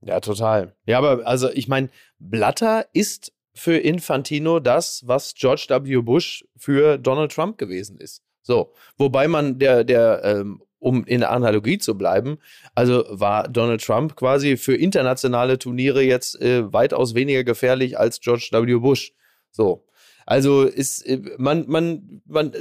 [0.00, 0.76] Ja, total.
[0.84, 6.02] Ja, aber also ich meine, Blatter ist für Infantino das, was George W.
[6.02, 8.22] Bush für Donald Trump gewesen ist.
[8.42, 12.38] So, wobei man der, der, ähm, um in der Analogie zu bleiben,
[12.74, 18.50] also war Donald Trump quasi für internationale Turniere jetzt äh, weitaus weniger gefährlich als George
[18.52, 18.74] W.
[18.74, 19.14] Bush.
[19.50, 19.86] So,
[20.26, 22.52] also ist äh, man, man, man,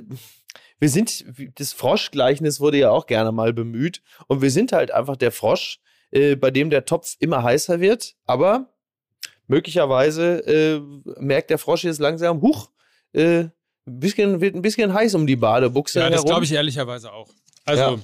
[0.80, 1.26] wir sind,
[1.60, 5.80] das Froschgleichnis wurde ja auch gerne mal bemüht und wir sind halt einfach der Frosch,
[6.12, 8.75] äh, bei dem der Topf immer heißer wird, aber
[9.48, 10.82] möglicherweise äh,
[11.20, 12.70] merkt der Frosch jetzt langsam, huch,
[13.14, 13.46] äh,
[13.88, 17.30] ein bisschen, wird ein bisschen heiß um die Badebuchse Ja, das glaube ich ehrlicherweise auch.
[17.66, 17.98] Also, Ja.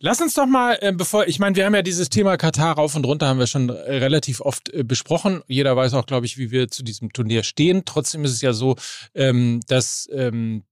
[0.00, 2.94] lass uns doch mal, äh, bevor, ich meine, wir haben ja dieses Thema Katar rauf
[2.96, 5.42] und runter, haben wir schon relativ oft äh, besprochen.
[5.46, 7.82] Jeder weiß auch, glaube ich, wie wir zu diesem Turnier stehen.
[7.84, 8.76] Trotzdem ist es ja so,
[9.14, 10.64] ähm, dass ähm,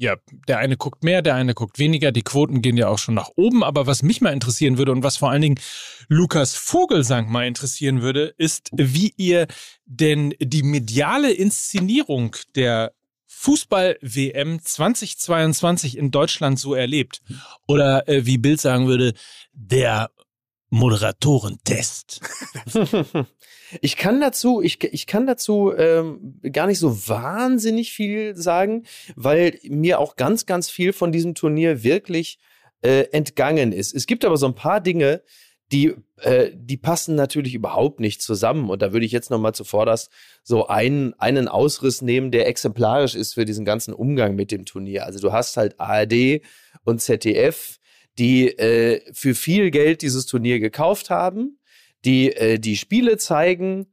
[0.00, 0.16] ja,
[0.48, 2.10] der eine guckt mehr, der eine guckt weniger.
[2.10, 3.62] Die Quoten gehen ja auch schon nach oben.
[3.62, 5.60] Aber was mich mal interessieren würde und was vor allen Dingen
[6.08, 9.46] Lukas Vogelsang mal interessieren würde, ist, wie ihr
[9.84, 12.94] denn die mediale Inszenierung der
[13.26, 17.20] Fußball-WM 2022 in Deutschland so erlebt.
[17.68, 19.12] Oder äh, wie Bild sagen würde,
[19.52, 20.10] der
[20.70, 22.22] Moderatorentest.
[23.80, 28.84] Ich kann dazu, ich, ich kann dazu ähm, gar nicht so wahnsinnig viel sagen,
[29.16, 32.38] weil mir auch ganz, ganz viel von diesem Turnier wirklich
[32.82, 33.94] äh, entgangen ist.
[33.94, 35.22] Es gibt aber so ein paar Dinge,
[35.72, 38.70] die, äh, die passen natürlich überhaupt nicht zusammen.
[38.70, 40.10] Und da würde ich jetzt nochmal zuvorderst
[40.42, 45.06] so einen, einen Ausriss nehmen, der exemplarisch ist für diesen ganzen Umgang mit dem Turnier.
[45.06, 46.42] Also du hast halt ARD
[46.84, 47.78] und ZDF,
[48.18, 51.59] die äh, für viel Geld dieses Turnier gekauft haben
[52.04, 53.86] die äh, die Spiele zeigen,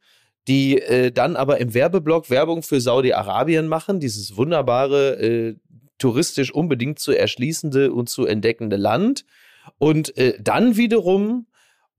[0.48, 5.56] die äh, dann aber im Werbeblock Werbung für Saudi-Arabien machen, dieses wunderbare, äh,
[5.98, 9.26] touristisch unbedingt zu erschließende und zu entdeckende Land.
[9.78, 11.46] Und äh, dann wiederum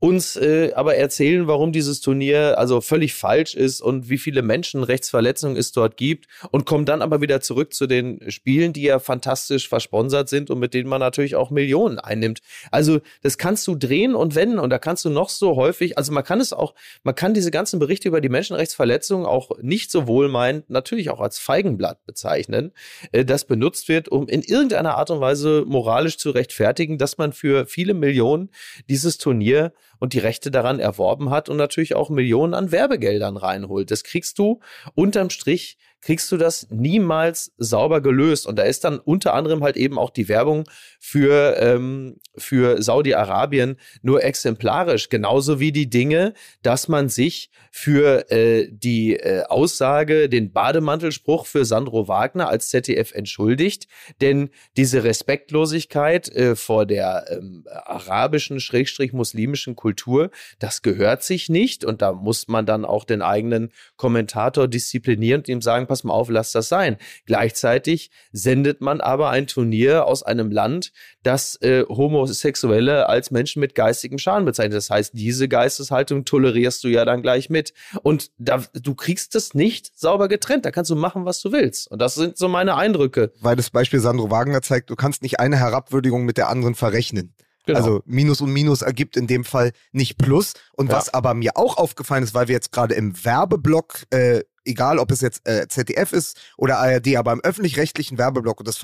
[0.01, 5.57] uns äh, aber erzählen, warum dieses Turnier also völlig falsch ist und wie viele Menschenrechtsverletzungen
[5.57, 9.69] es dort gibt und kommen dann aber wieder zurück zu den Spielen, die ja fantastisch
[9.69, 12.41] versponsert sind und mit denen man natürlich auch Millionen einnimmt.
[12.71, 16.13] Also das kannst du drehen und wenden und da kannst du noch so häufig, also
[16.13, 20.07] man kann es auch, man kann diese ganzen Berichte über die Menschenrechtsverletzungen auch nicht so
[20.07, 22.73] wohlmeinend natürlich auch als Feigenblatt bezeichnen,
[23.11, 27.33] äh, das benutzt wird, um in irgendeiner Art und Weise moralisch zu rechtfertigen, dass man
[27.33, 28.51] für viele Millionen
[28.89, 33.91] dieses Turnier und die Rechte daran erworben hat und natürlich auch Millionen an Werbegeldern reinholt.
[33.91, 34.61] Das kriegst du
[34.95, 38.47] unterm Strich kriegst du das niemals sauber gelöst.
[38.47, 40.65] Und da ist dann unter anderem halt eben auch die Werbung
[41.01, 45.09] für, ähm, für Saudi-Arabien nur exemplarisch.
[45.09, 51.65] Genauso wie die Dinge, dass man sich für äh, die äh, Aussage, den Bademantelspruch für
[51.65, 53.87] Sandro Wagner als ZDF entschuldigt.
[54.21, 61.85] Denn diese Respektlosigkeit äh, vor der ähm, arabischen, schrägstrich muslimischen Kultur, das gehört sich nicht.
[61.85, 66.15] Und da muss man dann auch den eigenen Kommentator disziplinieren und ihm sagen, pass mal
[66.15, 66.97] auf, lass das sein.
[67.27, 71.85] Gleichzeitig sendet man aber ein Turnier aus einem Land, das äh,
[72.29, 74.77] Homosexuelle als Menschen mit geistigem Schaden bezeichnet.
[74.77, 77.73] Das heißt, diese Geisteshaltung tolerierst du ja dann gleich mit.
[78.03, 80.65] Und da, du kriegst es nicht sauber getrennt.
[80.65, 81.91] Da kannst du machen, was du willst.
[81.91, 83.33] Und das sind so meine Eindrücke.
[83.41, 87.35] Weil das Beispiel Sandro Wagner zeigt, du kannst nicht eine Herabwürdigung mit der anderen verrechnen.
[87.67, 87.79] Genau.
[87.79, 90.55] Also Minus und Minus ergibt in dem Fall nicht Plus.
[90.73, 90.97] Und Ja.
[90.97, 95.11] was aber mir auch aufgefallen ist, weil wir jetzt gerade im Werbeblock, äh, egal ob
[95.11, 98.79] es jetzt äh, ZDF ist oder ARD, aber im öffentlich-rechtlichen Werbeblock und das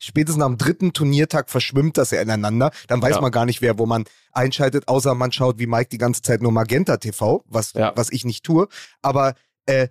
[0.00, 3.20] spätestens am dritten Turniertag verschwimmt das ja ineinander, dann weiß Ja.
[3.20, 6.42] man gar nicht, wer wo man einschaltet, außer man schaut wie Mike die ganze Zeit
[6.42, 7.92] nur Magenta TV, was, Ja.
[7.96, 8.68] was ich nicht tue.
[9.02, 9.34] Aber
[9.66, 9.88] äh,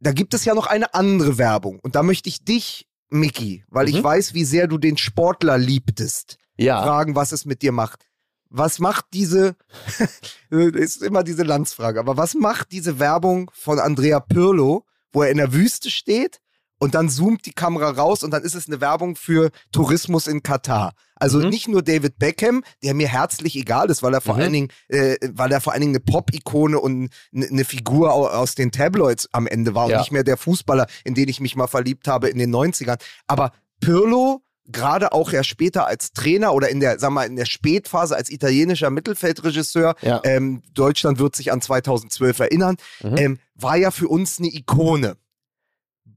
[0.00, 1.78] da gibt es ja noch eine andere Werbung.
[1.80, 4.04] Und da möchte ich dich, Mickey, weil ich Mhm.
[4.04, 6.82] weiß, wie sehr du den Sportler liebtest Ja.
[6.82, 8.04] fragen, was es mit dir macht.
[8.52, 9.54] Was macht diese,
[10.50, 15.36] ist immer diese Landsfrage, aber was macht diese Werbung von Andrea Pirlo, wo er in
[15.38, 16.40] der Wüste steht
[16.78, 20.42] und dann zoomt die Kamera raus und dann ist es eine Werbung für Tourismus in
[20.42, 20.92] Katar.
[21.14, 21.48] Also Mhm.
[21.50, 24.40] nicht nur David Beckham, der mir herzlich egal ist, weil er vor Mhm.
[24.40, 28.54] allen Dingen, äh, weil er vor allen Dingen eine Pop-Ikone und eine Figur au- aus
[28.54, 29.98] den Tabloids am Ende war und Ja.
[29.98, 32.98] nicht mehr der Fußballer, in den ich mich mal verliebt habe in den 90ern.
[33.26, 37.44] Aber Pirlo gerade auch ja später als Trainer oder in der, sag mal, in der
[37.46, 40.20] Spätphase als italienischer Mittelfeldregisseur, Ja.
[40.24, 43.16] ähm, Deutschland wird sich an 2012 erinnern, Mhm.
[43.16, 45.16] ähm, war ja für uns eine Ikone.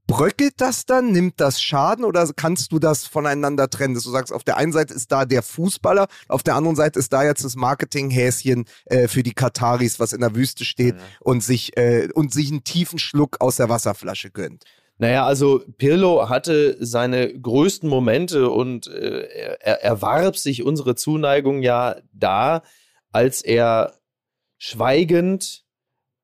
[0.06, 1.12] bröckelt das dann?
[1.12, 3.94] Nimmt das Schaden oder kannst du das voneinander trennen?
[3.94, 6.98] Dass du sagst, auf der einen Seite ist da der Fußballer, auf der anderen Seite
[6.98, 11.00] ist da jetzt das Marketinghäschen äh, für die Kataris, was in der Wüste steht Ja.
[11.20, 14.64] und sich äh, und sich einen tiefen Schluck aus der Wasserflasche gönnt.
[14.98, 21.62] Naja, also Pirlo hatte seine größten Momente und äh, er, er warb sich unsere Zuneigung
[21.62, 22.62] ja da,
[23.10, 23.94] als er
[24.56, 25.64] schweigend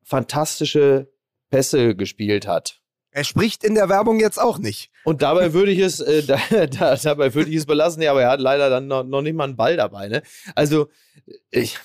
[0.05, 1.13] fantastische
[1.51, 2.81] Pässe gespielt hat.
[3.13, 4.91] Er spricht in der Werbung jetzt auch nicht.
[5.03, 8.23] Und dabei würde ich es, äh, da, da, dabei würde ich es belassen, ja, aber
[8.23, 10.09] er hat leider dann noch, noch nicht mal einen Ball dabei.
[10.09, 10.23] Ne?
[10.55, 10.89] Also
[11.51, 11.79] ich,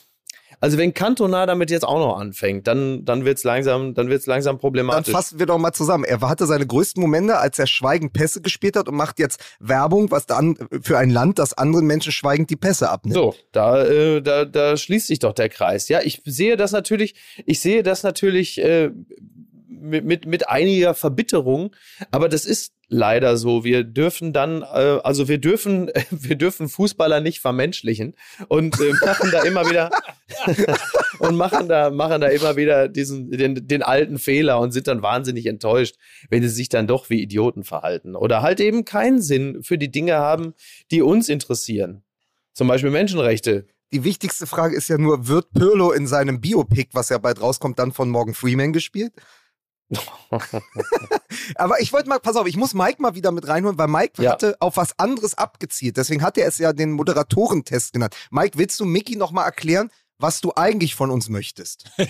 [0.65, 4.55] also wenn Cantona damit jetzt auch noch anfängt, dann, dann wird's langsam, dann wird's langsam
[4.55, 5.13] Dann problematisch.
[5.13, 6.05] fassen wir doch mal zusammen.
[6.05, 10.09] Er hatte seine größten Momente, als er schweigend Pässe gespielt hat und macht jetzt Werbung,
[10.09, 13.13] was dann für ein Land, das anderen Menschen schweigend die Pässe abnimmt.
[13.13, 15.87] So, da, äh, da, da schließt sich doch der Kreis.
[15.87, 17.13] Ja, ich sehe das natürlich,
[17.45, 18.89] ich sehe das natürlich äh,
[19.81, 21.75] mit, mit, mit einiger Verbitterung,
[22.11, 23.63] aber das ist leider so.
[23.63, 28.15] Wir dürfen dann, äh, also wir dürfen, wir dürfen Fußballer nicht vermenschlichen
[28.47, 29.89] und äh, machen da immer wieder
[31.19, 35.01] und machen da, machen da immer wieder diesen, den, den alten Fehler und sind dann
[35.01, 35.95] wahnsinnig enttäuscht,
[36.29, 39.91] wenn sie sich dann doch wie Idioten verhalten oder halt eben keinen Sinn für die
[39.91, 40.53] Dinge haben,
[40.91, 42.03] die uns interessieren.
[42.53, 43.67] Zum Beispiel Menschenrechte.
[43.91, 47.79] Die wichtigste Frage ist ja nur, wird Pirlo in seinem Biopic, was ja bald rauskommt,
[47.79, 49.13] dann von Morgan Freeman gespielt?
[51.55, 54.21] Aber ich wollte mal, pass auf, ich muss Mike mal wieder mit reinholen, weil Mike
[54.21, 54.31] Ja.
[54.31, 55.97] hatte auf was anderes abgezielt.
[55.97, 58.15] Deswegen hat er es ja den Moderatorentest genannt.
[58.31, 61.85] Mike, willst du Mickey noch mal erklären, was du eigentlich von uns möchtest?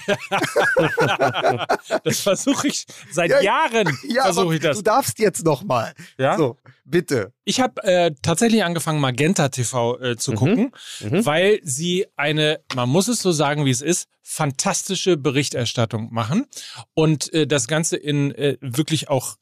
[2.03, 3.87] Das versuche ich seit Ja, Jahren.
[4.19, 4.77] aber versuche ich das.
[4.77, 5.93] du darfst jetzt noch mal.
[6.17, 6.37] Ja?
[6.37, 7.33] So, bitte.
[7.43, 10.35] Ich habe äh, tatsächlich angefangen, Magenta TV äh, zu Mhm.
[10.35, 11.25] gucken, Mhm.
[11.25, 16.45] weil sie eine, man muss es so sagen, wie es ist, fantastische Berichterstattung machen
[16.93, 19.35] und äh, das Ganze in äh, wirklich auch,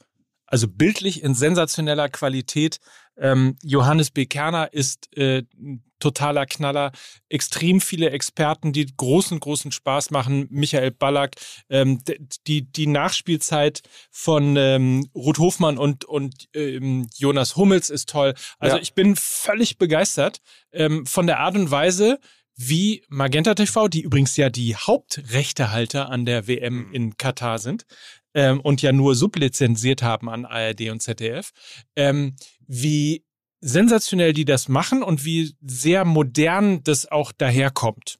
[0.45, 2.79] also bildlich in sensationeller Qualität.
[3.17, 4.25] Ähm, Johannes B.
[4.25, 6.91] Kerner ist äh, ein totaler Knaller,
[7.29, 10.47] extrem viele Experten, die großen, großen Spaß machen.
[10.49, 11.35] Michael Ballack,
[11.69, 12.01] ähm,
[12.45, 18.33] die, die Nachspielzeit von ähm, Ruth Hofmann und, und ähm, Jonas Hummels ist toll.
[18.59, 18.81] Also Ja.
[18.81, 20.41] ich bin völlig begeistert
[20.73, 22.19] ähm, von der Art und Weise,
[22.55, 27.85] wie Magenta TV, die übrigens ja die Hauptrechtehalter an der WM in Katar sind
[28.33, 31.51] ähm, und ja nur sublizenziert haben an ARD und ZDF,
[31.95, 32.35] ähm,
[32.67, 33.25] wie
[33.61, 38.19] sensationell die das machen und wie sehr modern das auch daherkommt.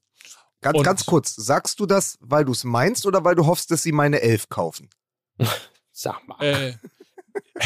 [0.61, 3.69] Ganz, Und- ganz kurz, sagst du das, weil du es meinst oder weil du hoffst,
[3.71, 4.89] dass sie meine Elf kaufen?
[5.91, 6.41] Sag mal.
[6.41, 6.73] Äh,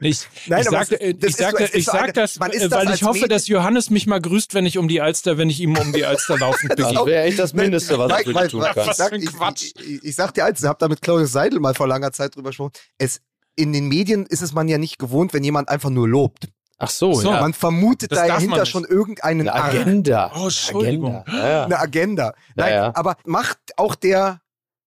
[0.00, 2.70] ich, Nein, ich aber sagte, äh, das ich sagte, ich sag eine- das, äh, das
[2.72, 5.38] weil als ich hoffe, Medi- dass Johannes mich mal grüßt, wenn ich um die Alster,
[5.38, 7.06] wenn ich ihm um die Alster laufend Das begegne.
[7.06, 8.76] wäre echt das Mindeste, was dich tun kannst.
[8.88, 9.22] Was sag- ich.
[9.30, 12.12] Ich, ich, ich sag dir eins, ich habe da mit Claudius Seidel mal vor langer
[12.12, 12.72] Zeit drüber gesprochen.
[12.98, 13.20] Es,
[13.56, 16.48] in den Medien ist es man ja nicht gewohnt, wenn jemand einfach nur lobt.
[16.78, 17.40] Ach so, So, ja.
[17.40, 20.32] Man vermutet Das dahinter schon irgendeinen Eine Agenda.
[20.34, 21.16] Oh, Entschuldigung.
[21.16, 21.38] Agenda.
[21.38, 21.64] Ja, ja.
[21.64, 22.34] eine Agenda.
[22.56, 22.92] Nein, Ja, ja.
[22.96, 24.40] aber macht auch der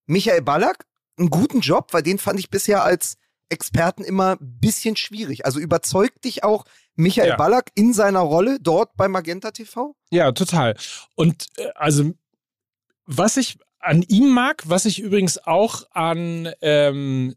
[0.06, 0.86] Michael Ballack
[1.18, 3.16] einen guten Job, weil den fand ich bisher als
[3.48, 5.46] Experten immer ein bisschen schwierig.
[5.46, 7.36] Also überzeugt dich auch Michael Ja.
[7.38, 9.96] Ballack in seiner Rolle dort bei Magenta TV?
[10.10, 10.76] Ja, total.
[11.16, 12.12] Und äh, also,
[13.06, 17.36] was ich an ihm mag, was ich übrigens auch an ähm,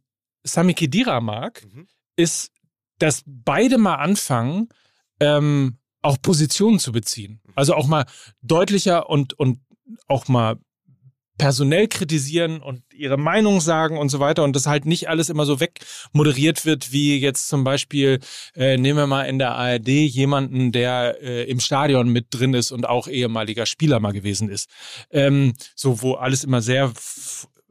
[0.53, 1.87] Sami Khedira mag, Mhm.
[2.17, 2.51] ist,
[2.99, 4.69] dass beide mal anfangen,
[5.21, 7.41] ähm, auch Positionen zu beziehen.
[7.55, 8.07] Also auch mal
[8.43, 9.59] deutlicher und, und
[10.07, 10.57] auch mal
[11.39, 15.47] personell kritisieren und ihre Meinung sagen und so weiter und das halt nicht alles immer
[15.47, 18.19] so wegmoderiert wird, wie jetzt zum Beispiel,
[18.57, 22.73] äh, nehmen wir mal in der ARD jemanden, der äh, im Stadion mit drin ist
[22.73, 24.69] und auch ehemaliger Spieler mal gewesen ist.
[25.11, 26.93] Ähm, so, wo alles immer sehr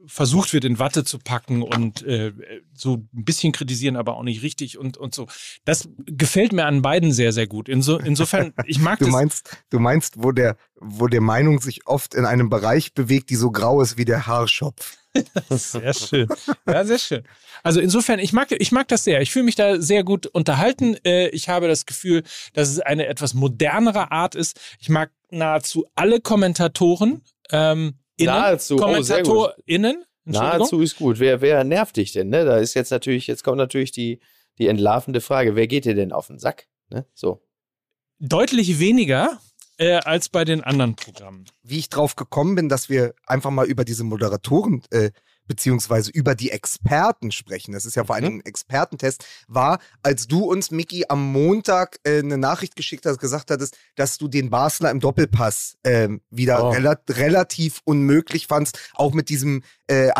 [0.08, 2.32] versucht wird, in Watte zu packen und äh,
[2.74, 5.26] so ein bisschen kritisieren, aber auch nicht richtig und, und so.
[5.64, 7.68] Das gefällt mir an beiden sehr, sehr gut.
[7.68, 9.12] Inso, insofern, ich mag Du das.
[9.12, 13.36] meinst, du meinst, wo der, wo der Meinung sich oft in einem Bereich bewegt, die
[13.36, 14.96] so grau ist wie der Haarschopf.
[15.50, 16.28] Sehr schön.
[16.66, 17.22] Ja, sehr schön.
[17.64, 19.20] Also insofern, ich mag, ich mag das sehr.
[19.20, 20.96] Ich fühle mich da sehr gut unterhalten.
[21.04, 24.60] Äh, Ich habe das Gefühl, dass es eine etwas modernere Art ist.
[24.78, 27.22] Ich mag nahezu alle Kommentatoren.
[27.50, 29.26] Ähm, innen, Nahezu, oh, sehr gut.
[29.26, 30.04] KommentatorInnen.
[30.26, 30.58] Entschuldigung.
[30.58, 31.18] Nahezu ist gut.
[31.18, 32.28] Wer, wer nervt dich denn?
[32.28, 32.44] Ne?
[32.44, 34.20] Da ist jetzt natürlich, jetzt kommt natürlich die,
[34.58, 36.66] die entlarvende Frage, wer geht dir denn auf den Sack?
[36.90, 37.06] Ne?
[37.14, 37.42] So.
[38.18, 39.40] Deutlich weniger
[39.78, 41.46] äh, als bei den anderen Programmen.
[41.62, 45.10] Wie ich drauf gekommen bin, dass wir einfach mal über diese Moderatoren äh,
[45.48, 48.38] beziehungsweise über die Experten sprechen, das ist ja vor allem Mhm.
[48.40, 53.50] ein Expertentest, war, als du uns, Mickey, am Montag äh, eine Nachricht geschickt hast, gesagt
[53.50, 56.70] hattest, dass du den Basler im Doppelpass ähm, wieder Oh.
[56.70, 60.10] rela relativ unmöglich fandst, auch mit diesem äh,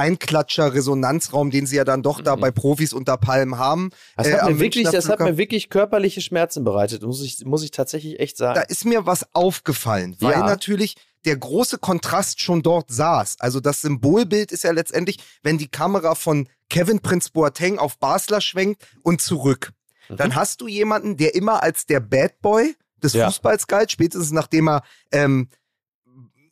[0.58, 2.40] Einklatscher-Resonanzraum, den sie ja dann doch da Mhm.
[2.40, 3.90] bei Profis unter Palm haben.
[4.16, 7.62] Das Äh, hat, mir wirklich, das hat mir wirklich körperliche Schmerzen bereitet, muss ich, muss
[7.62, 8.54] ich tatsächlich echt sagen.
[8.54, 10.46] da ist mir was aufgefallen, weil Ja.
[10.46, 10.96] natürlich
[11.28, 13.36] der große Kontrast schon dort saß.
[13.38, 18.40] Also das Symbolbild ist ja letztendlich, wenn die Kamera von Kevin Prince Boateng auf Basler
[18.40, 19.72] schwenkt und zurück.
[20.08, 20.16] Mhm.
[20.16, 23.26] Dann hast du jemanden, der immer als der Bad Boy des Ja.
[23.26, 25.48] Fußballs galt, spätestens nachdem er ähm,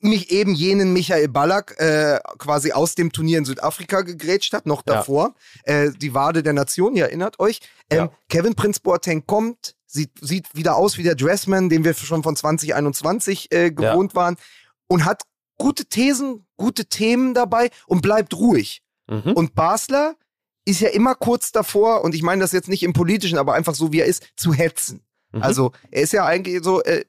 [0.00, 4.82] mich eben jenen Michael Ballack äh, quasi aus dem Turnier in Südafrika gegrätscht hat, noch
[4.86, 4.96] Ja.
[4.96, 5.34] davor.
[5.64, 7.60] Äh, die Wade der Nation, ihr erinnert euch.
[7.90, 8.12] Ähm, Ja.
[8.28, 12.36] Kevin Prince Boateng kommt, sieht, sieht wieder aus wie der Dressman, den wir schon von
[12.36, 14.36] 2021 äh, gewohnt waren
[14.88, 15.22] und hat
[15.58, 18.82] gute Thesen, gute Themen dabei und bleibt ruhig.
[19.08, 19.32] Mhm.
[19.32, 20.16] Und Basler
[20.64, 23.74] ist ja immer kurz davor, und ich meine das jetzt nicht im Politischen, aber einfach
[23.74, 25.02] so wie er ist, zu hetzen.
[25.32, 25.42] Mhm.
[25.42, 27.04] Also er ist ja eigentlich so, äh,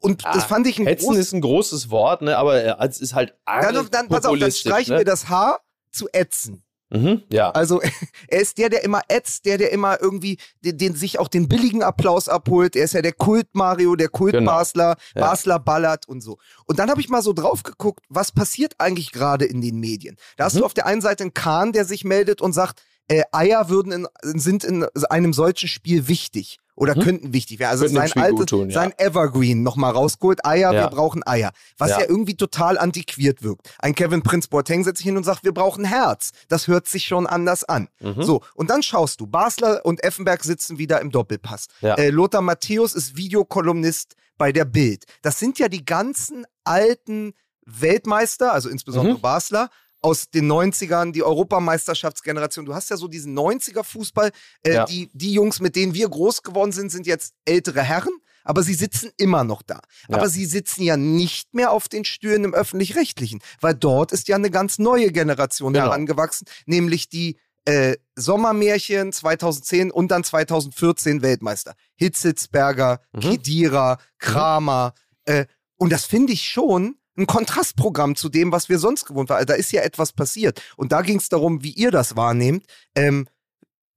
[0.00, 2.36] und Ah, das fand ich ein Hetzen ist ein großes Wort, ne?
[2.36, 5.00] aber äh, es ist halt arg dann, dann, pass auf, dann streichen ne?
[5.00, 5.58] wir das H
[5.90, 6.62] zu ätzen.
[6.90, 7.50] Mhm, ja.
[7.50, 7.80] Also
[8.28, 11.48] er ist der, der immer ätzt, der, der immer irgendwie den, den sich auch den
[11.48, 12.76] billigen Applaus abholt.
[12.76, 14.50] Er ist ja der Kult Mario, der Kult Genau.
[14.52, 15.20] Basler, Ja.
[15.22, 16.38] Basler ballert und so.
[16.66, 20.16] Und dann habe ich mal so drauf geguckt, was passiert eigentlich gerade in den Medien.
[20.36, 20.60] Da hast Mhm.
[20.60, 23.92] du auf der einen Seite einen Kahn, der sich meldet und sagt, äh, Eier würden
[23.92, 24.08] in,
[24.40, 27.00] sind in einem solchen Spiel wichtig oder Mhm.
[27.02, 27.70] könnten wichtig werden.
[27.72, 28.74] Also sein altes, tun, ja.
[28.80, 30.44] sein Evergreen nochmal rausgeholt.
[30.46, 30.82] Eier, Ja.
[30.82, 31.50] wir brauchen Eier.
[31.76, 32.00] Was ja.
[32.00, 32.06] Ja.
[32.08, 33.68] irgendwie total antiquiert wirkt.
[33.80, 36.30] Ein Kevin Prince Boateng setzt sich hin und sagt, wir brauchen Herz.
[36.48, 37.88] Das hört sich schon anders an.
[38.00, 38.22] Mhm.
[38.22, 41.66] So, und dann schaust du, Basler und Effenberg sitzen wieder im Doppelpass.
[41.82, 45.04] Äh, Lothar Matthäus ist Videokolumnist bei der Bild.
[45.22, 47.32] Das sind ja die ganzen alten
[47.66, 49.20] Weltmeister, also insbesondere Mhm.
[49.20, 49.68] Basler,
[50.00, 52.64] aus den 90ern, die Europameisterschaftsgeneration.
[52.66, 54.30] Du hast ja so diesen 90er-Fußball.
[54.64, 54.84] Äh, Ja.
[54.84, 58.12] die, die Jungs, mit denen wir groß geworden sind, sind jetzt ältere Herren,
[58.44, 59.80] aber sie sitzen immer noch da.
[60.08, 60.16] Ja.
[60.16, 64.36] Aber sie sitzen ja nicht mehr auf den Stühlen im Öffentlich-Rechtlichen, weil dort ist ja
[64.36, 65.86] eine ganz neue Generation Genau.
[65.86, 71.74] herangewachsen, nämlich die äh, Sommermärchen 2010 und dann 2014 Weltmeister.
[71.96, 73.20] Hitzitzberger, Mhm.
[73.20, 74.94] Kedira, Kramer.
[75.26, 75.44] Äh,
[75.76, 79.38] und das finde ich schon ein Kontrastprogramm zu dem, was wir sonst gewohnt waren.
[79.38, 80.62] Also Da ist ja etwas passiert.
[80.76, 82.64] Und da ging es darum, wie ihr das wahrnehmt.
[82.94, 83.26] Ähm,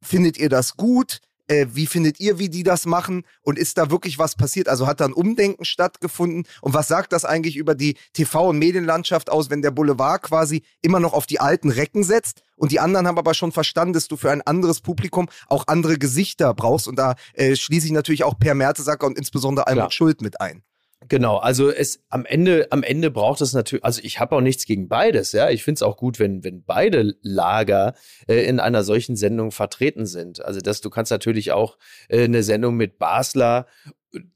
[0.01, 1.19] findet ihr das gut?
[1.47, 3.23] Äh, wie findet ihr, wie die das machen?
[3.41, 4.69] Und ist da wirklich was passiert?
[4.69, 6.45] Also hat da ein Umdenken stattgefunden?
[6.61, 10.63] Und was sagt das eigentlich über die TV- und Medienlandschaft aus, wenn der Boulevard quasi
[10.81, 12.43] immer noch auf die alten Recken setzt?
[12.55, 15.97] Und die anderen haben aber schon verstanden, dass du für ein anderes Publikum auch andere
[15.97, 16.87] Gesichter brauchst.
[16.87, 19.93] Und da äh, schließe ich natürlich auch Per Mertesacker und insbesondere Almut.
[19.93, 20.63] Schuld mit ein.
[21.11, 24.65] Genau, also es am Ende, am Ende braucht es natürlich, also ich habe auch nichts
[24.65, 25.49] gegen beides, ja.
[25.49, 27.95] Ich finde es auch gut, wenn, wenn beide Lager
[28.29, 30.41] äh, in einer solchen Sendung vertreten sind.
[30.45, 33.67] Also dass du kannst natürlich auch äh, eine Sendung mit Basler,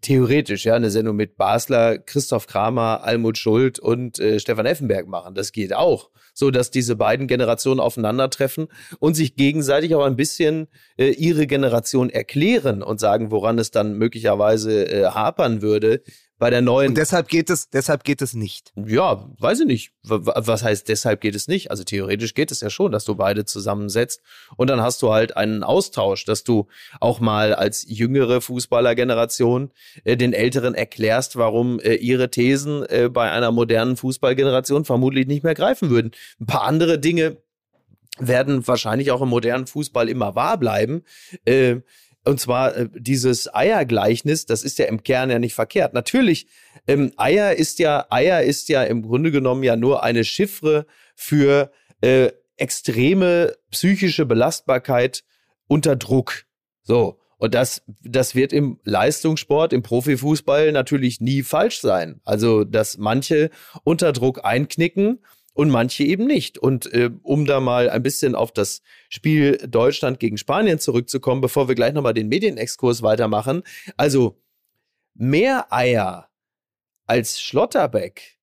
[0.02, 5.34] theoretisch, ja, eine Sendung mit Basler, Christoph Kramer, Almut Schuld und äh, Stefan Effenberg machen.
[5.34, 6.10] Das geht auch.
[6.34, 8.68] So dass diese beiden Generationen aufeinandertreffen
[9.00, 13.98] und sich gegenseitig auch ein bisschen äh, ihre Generation erklären und sagen, woran es dann
[13.98, 16.02] möglicherweise äh, hapern würde
[16.38, 16.90] bei der neuen.
[16.90, 18.74] Und deshalb geht es, deshalb geht es nicht.
[18.76, 19.92] Ja, weiß ich nicht.
[20.04, 21.72] Was heißt, deshalb geht es nicht?
[21.72, 24.22] Also theoretisch geht es ja schon, dass du beide zusammensetzt
[24.58, 26.68] und dann hast du halt einen Austausch, dass du
[27.00, 29.72] auch mal als jüngere Fußballergeneration
[30.04, 35.44] äh, den Älteren erklärst, warum äh, ihre Thesen äh, bei einer modernen Fußballgeneration vermutlich nicht
[35.44, 36.12] mehr greifen würden.
[36.40, 37.38] Ein paar andere Dinge
[38.18, 41.04] werden wahrscheinlich auch im modernen Fußball immer wahr bleiben.
[41.46, 41.78] Äh,
[42.26, 45.94] und zwar äh, dieses Eiergleichnis, das ist ja im Kern ja nicht verkehrt.
[45.94, 46.48] Natürlich,
[46.88, 50.86] ähm, Eier ist ja, Eier ist ja im Grunde genommen ja nur eine Chiffre
[51.16, 55.24] für äh, extreme psychische Belastbarkeit
[55.68, 56.46] unter Druck.
[56.84, 57.20] So.
[57.38, 62.22] Und das, das wird im Leistungssport, im Profifußball natürlich nie falsch sein.
[62.24, 63.50] Also, dass manche
[63.84, 65.20] unter Druck einknicken
[65.56, 66.60] und manche eben nicht.
[66.60, 71.68] Und äh, um da mal ein bisschen auf das Spiel Deutschland gegen Spanien zurückzukommen, bevor
[71.68, 73.64] wir gleich nochmal den Medienexkurs weitermachen.
[73.98, 74.38] Also
[75.16, 76.30] mehr Eier
[77.08, 78.38] als Schlotterbeck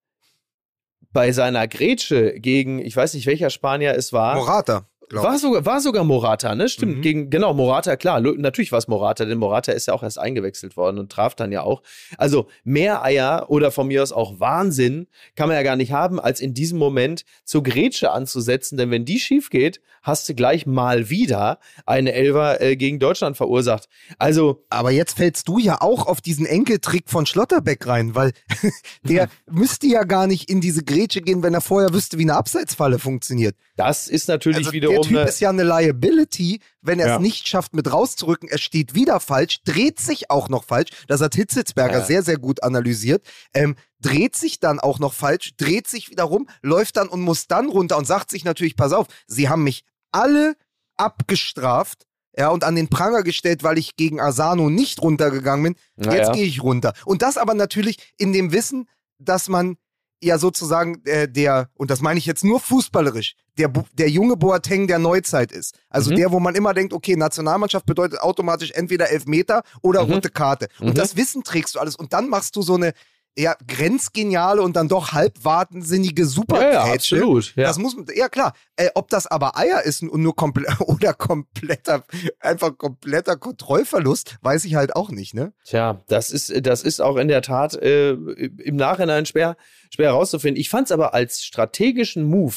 [1.12, 4.34] bei seiner Grätsche gegen, ich weiß nicht welcher Spanier es war.
[4.34, 4.88] Morata.
[5.12, 6.68] War sogar, war sogar Morata, ne?
[6.68, 6.98] Stimmt.
[6.98, 7.02] Mhm.
[7.02, 8.20] Gegen, genau, Morata, klar.
[8.20, 11.52] Natürlich war es Morata, denn Morata ist ja auch erst eingewechselt worden und traf dann
[11.52, 11.82] ja auch.
[12.16, 16.18] Also mehr Eier oder von mir aus auch Wahnsinn kann man ja gar nicht haben,
[16.20, 18.76] als in diesem Moment zur Grätsche anzusetzen.
[18.78, 23.36] Denn wenn die schief geht, hast du gleich mal wieder eine Elfer äh, gegen Deutschland
[23.36, 23.88] verursacht.
[24.18, 28.32] Also, Aber jetzt fällst du ja auch auf diesen Enkeltrick von Schlotterbeck rein, weil
[29.02, 32.34] der müsste ja gar nicht in diese Grätsche gehen, wenn er vorher wüsste, wie eine
[32.34, 33.54] Abseitsfalle funktioniert.
[33.76, 35.01] das ist natürlich Also der wiederum.
[35.08, 37.18] Typ ist ja eine Liability, wenn er es Ja.
[37.18, 38.48] nicht schafft, mit rauszurücken.
[38.48, 40.90] Er steht wieder falsch, dreht sich auch noch falsch.
[41.08, 42.04] Das hat Hitzelsberger Ja.
[42.04, 43.24] sehr, sehr gut analysiert.
[43.54, 47.46] Ähm, dreht sich dann auch noch falsch, dreht sich wieder rum, läuft dann und muss
[47.46, 50.56] dann runter und sagt sich natürlich, pass auf, sie haben mich alle
[50.96, 52.04] abgestraft.
[52.36, 55.74] Ja, und an den Pranger gestellt, weil ich gegen Asano nicht runtergegangen bin.
[55.96, 56.94] Na Jetzt gehe ich runter.
[57.04, 58.88] Und das aber natürlich in dem Wissen,
[59.18, 59.76] dass man
[60.22, 64.86] ja sozusagen äh, der, und das meine ich jetzt nur fußballerisch, der, der junge Boateng
[64.86, 65.78] der Neuzeit ist.
[65.90, 66.16] Also Mhm.
[66.16, 70.12] der, wo man immer denkt, okay, Nationalmannschaft bedeutet automatisch entweder Elfmeter oder Mhm.
[70.12, 70.68] rote Karte.
[70.80, 70.94] Und Mhm.
[70.94, 71.96] das Wissen trägst du alles.
[71.96, 72.92] Und dann machst du so eine
[73.36, 76.26] ja, grenzgeniale und dann doch halb wahnsinnige
[76.60, 77.56] ja, ja, absolut.
[77.56, 77.64] Ja.
[77.64, 78.54] Das muss ja klar.
[78.76, 82.04] Äh, ob das aber Eier ist und nur komplett oder kompletter,
[82.40, 85.54] einfach kompletter Kontrollverlust, weiß ich halt auch nicht, ne?
[85.64, 89.56] Tja, das ist, das ist auch in der Tat äh, im Nachhinein schwer,
[89.94, 90.60] schwer herauszufinden.
[90.60, 92.54] Ich fand es aber als strategischen Move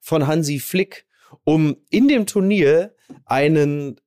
[0.00, 1.06] von Hansi Flick,
[1.44, 4.00] um in dem Turnier einen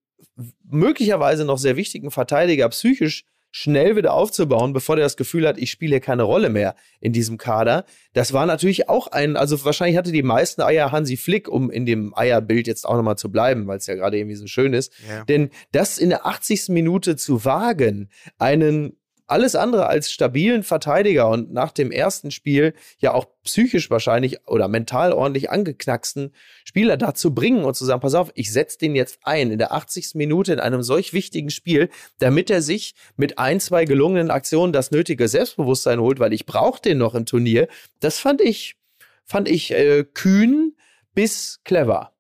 [0.63, 5.70] möglicherweise noch sehr wichtigen Verteidiger psychisch schnell wieder aufzubauen, bevor der das Gefühl hat, ich
[5.72, 7.86] spiele keine Rolle mehr in diesem Kader.
[8.14, 11.86] Das war natürlich auch ein, also wahrscheinlich hatte die meisten Eier Hansi Flick, um in
[11.86, 14.93] dem Eierbild jetzt auch nochmal zu bleiben, weil es ja gerade irgendwie so schön ist.
[15.08, 15.26] Ja.
[15.26, 16.70] Denn das in der 80.
[16.70, 18.97] Minute zu wagen, einen
[19.32, 24.67] alles andere als stabilen Verteidiger und nach dem ersten Spiel ja auch psychisch wahrscheinlich oder
[24.67, 26.34] mental ordentlich angeknacksten
[26.65, 29.71] Spieler dazu bringen und zu sagen, pass auf, ich setze den jetzt ein in der
[29.71, 30.15] 80.
[30.15, 34.91] Minute in einem solch wichtigen Spiel, damit er sich mit ein, zwei gelungenen Aktionen das
[34.91, 37.67] nötige Selbstbewusstsein holt, weil ich brauche den noch im Turnier.
[38.01, 38.75] Das fand ich,
[39.23, 40.75] fand ich äh, kühn
[41.13, 42.13] bis clever.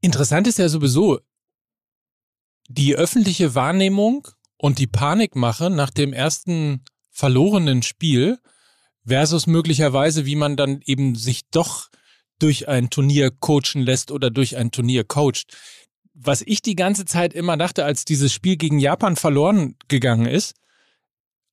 [0.00, 1.20] Interessant ist ja sowieso
[2.68, 4.28] die öffentliche Wahrnehmung
[4.62, 8.38] und die Panikmache nach dem ersten verlorenen Spiel
[9.04, 11.88] versus möglicherweise, wie man dann eben sich doch
[12.38, 15.46] durch ein Turnier coachen lässt oder durch ein Turnier coacht.
[16.14, 20.54] Was ich die ganze Zeit immer dachte, als dieses Spiel gegen Japan verloren gegangen ist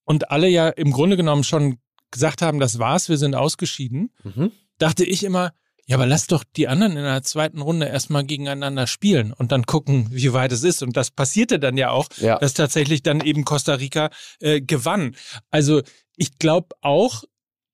[0.03, 1.79] und alle ja im Grunde genommen schon
[2.11, 4.51] gesagt haben, das war's, wir sind ausgeschieden, Mhm.
[4.77, 5.51] dachte ich immer,
[5.89, 9.65] ja, aber lass doch die anderen in der zweiten Runde erstmal gegeneinander spielen und dann
[9.65, 10.83] gucken, wie weit es ist.
[10.83, 12.37] Und das passierte dann ja auch, Ja.
[12.37, 15.15] dass tatsächlich dann eben Costa Rica äh, gewann.
[15.49, 15.81] Also
[16.15, 17.23] ich glaube auch,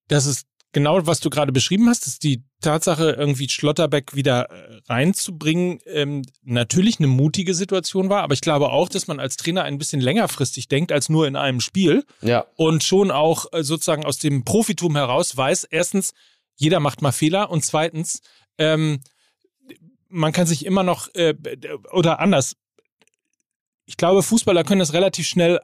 [0.07, 4.79] dass es genau, was du gerade beschrieben hast, dass die Tatsache, irgendwie Schlotterbeck wieder äh,
[4.87, 8.23] reinzubringen, ähm, natürlich eine mutige Situation war.
[8.23, 11.35] Aber ich glaube auch, dass man als Trainer ein bisschen längerfristig denkt als nur in
[11.35, 12.45] einem Spiel Ja.
[12.55, 16.13] und schon auch äh, sozusagen aus dem Profitum heraus weiß, erstens,
[16.55, 18.21] jeder macht mal Fehler und zweitens,
[18.57, 19.01] ähm,
[20.09, 21.35] man kann sich immer noch, äh,
[21.91, 22.55] oder anders,
[23.85, 25.59] ich glaube, Fußballer können das relativ schnell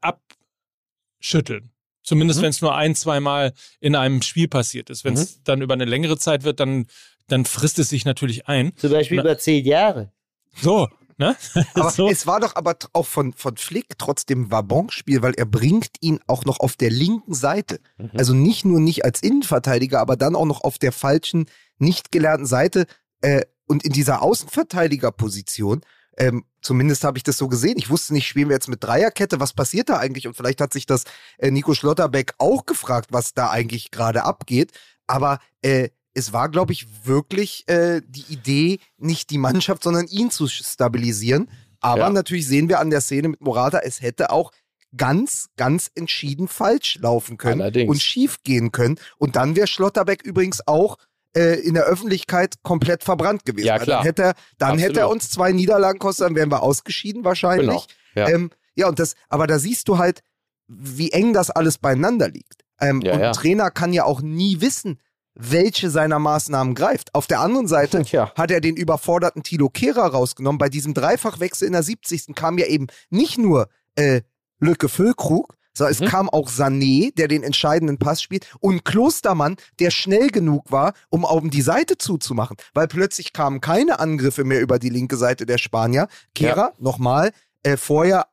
[1.20, 1.72] abschütteln.
[2.04, 2.44] Zumindest Mhm.
[2.44, 5.04] wenn es nur ein, zweimal in einem Spiel passiert ist.
[5.06, 6.88] Wenn es dann über eine längere Zeit wird, dann,
[7.28, 8.76] dann frisst es sich natürlich ein.
[8.76, 10.12] Zum Beispiel Na- über zehn Jahre.
[10.56, 10.90] So,
[11.22, 11.38] ne?
[11.76, 12.10] Aber so.
[12.10, 16.44] es war doch aber auch von, von Flick trotzdem Wabonspiel, weil er bringt ihn auch
[16.44, 17.80] noch auf der linken Seite.
[17.98, 18.12] Mhm.
[18.18, 21.46] Also nicht nur nicht als Innenverteidiger, aber dann auch noch auf der falschen,
[21.78, 22.86] nicht gelernten Seite
[23.22, 25.82] äh, und in dieser Außenverteidigerposition.
[26.18, 27.78] Ähm, zumindest habe ich das so gesehen.
[27.78, 30.28] Ich wusste nicht, spielen wir jetzt mit Dreierkette, was passiert da eigentlich?
[30.28, 31.06] Und vielleicht hat sich das
[31.38, 34.72] äh, Nico Schlotterbeck auch gefragt, was da eigentlich gerade abgeht.
[35.08, 40.30] Aber äh, es war, glaube ich, wirklich äh, die Idee, nicht die Mannschaft, sondern ihn
[40.32, 41.50] zu stabilisieren.
[41.80, 42.10] Aber Ja.
[42.10, 44.52] natürlich sehen wir an der Szene mit Morata, es hätte auch
[44.96, 47.90] ganz, ganz entschieden falsch laufen können Allerdings.
[47.90, 49.00] und schief gehen können.
[49.18, 50.98] Und dann wäre Schlotterbeck übrigens auch
[51.36, 53.68] äh, in der Öffentlichkeit komplett verbrannt gewesen.
[53.68, 53.98] Ja, Weil klar.
[54.00, 54.90] Dann hätte er, dann Absolut.
[54.90, 57.88] hätte er uns zwei Niederlagen kostet, dann wären wir ausgeschieden wahrscheinlich.
[58.14, 58.28] Genau.
[58.28, 58.36] Ja.
[58.36, 60.20] Ähm, ja, und das, aber da siehst du halt,
[60.68, 62.64] wie eng das alles beieinander liegt.
[62.82, 63.28] Ähm, Ja, und ja.
[63.30, 65.00] ein Trainer kann ja auch nie wissen,
[65.34, 67.16] welche seiner Maßnahmen greift.
[67.16, 68.34] Auf der anderen Seite Ja.
[68.36, 70.58] hat er den überforderten Tilo Kehrer rausgenommen.
[70.60, 72.36] Bei diesem Dreifachwechsel in der 70.
[72.36, 74.22] kam ja eben nicht nur äh,
[74.60, 76.04] Lücke Füllkrug, sondern Mhm.
[76.06, 80.94] es kam auch Sané, der den entscheidenden Pass spielt, und Klostermann, der schnell genug war,
[81.10, 82.58] um um die Seite zuzumachen.
[82.74, 86.10] Weil plötzlich kamen keine Angriffe mehr über die linke Seite der Spanier.
[86.36, 87.32] Kehrer, nochmal,
[87.64, 88.28] äh, vorher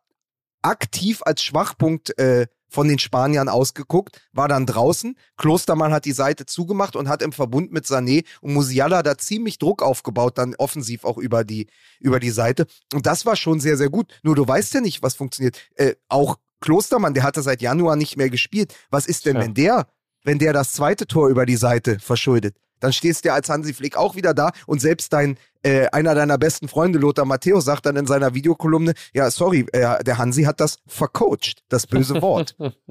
[0.63, 5.17] aktiv als Schwachpunkt äh, von den Spaniern ausgeguckt, war dann draußen.
[5.37, 9.59] Klostermann hat die Seite zugemacht und hat im Verbund mit Sané und Musiala da ziemlich
[9.59, 11.67] Druck aufgebaut, dann offensiv auch über die,
[12.01, 12.67] über die Seite.
[12.93, 14.21] Und das war schon sehr, sehr gut.
[14.23, 15.59] Nur du weißt ja nicht, was funktioniert.
[15.77, 18.75] Äh, auch Klostermann, der hatte seit Januar nicht mehr gespielt.
[18.91, 19.43] Was ist denn, ja.
[19.43, 19.87] wenn der,
[20.25, 22.57] wenn der das zweite Tor über die Seite verschuldet?
[22.81, 26.15] Dann stehst du ja als Hansi Flick auch wieder da und selbst dein äh, einer
[26.15, 30.45] deiner besten Freunde, Lothar Matthäus, sagt dann in seiner Videokolumne, ja, sorry, äh, der Hansi
[30.45, 32.57] hat das vercoacht, das böse Wort.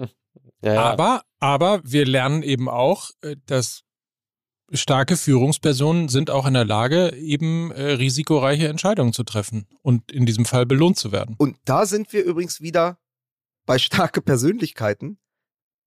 [0.62, 0.84] ja, ja.
[0.84, 3.84] Aber, aber wir lernen eben auch, äh, dass
[4.74, 10.26] starke Führungspersonen sind auch in der Lage, eben äh, risikoreiche Entscheidungen zu treffen und in
[10.26, 11.36] diesem Fall belohnt zu werden.
[11.38, 12.98] Und da sind wir übrigens wieder
[13.66, 15.20] bei starke Persönlichkeiten,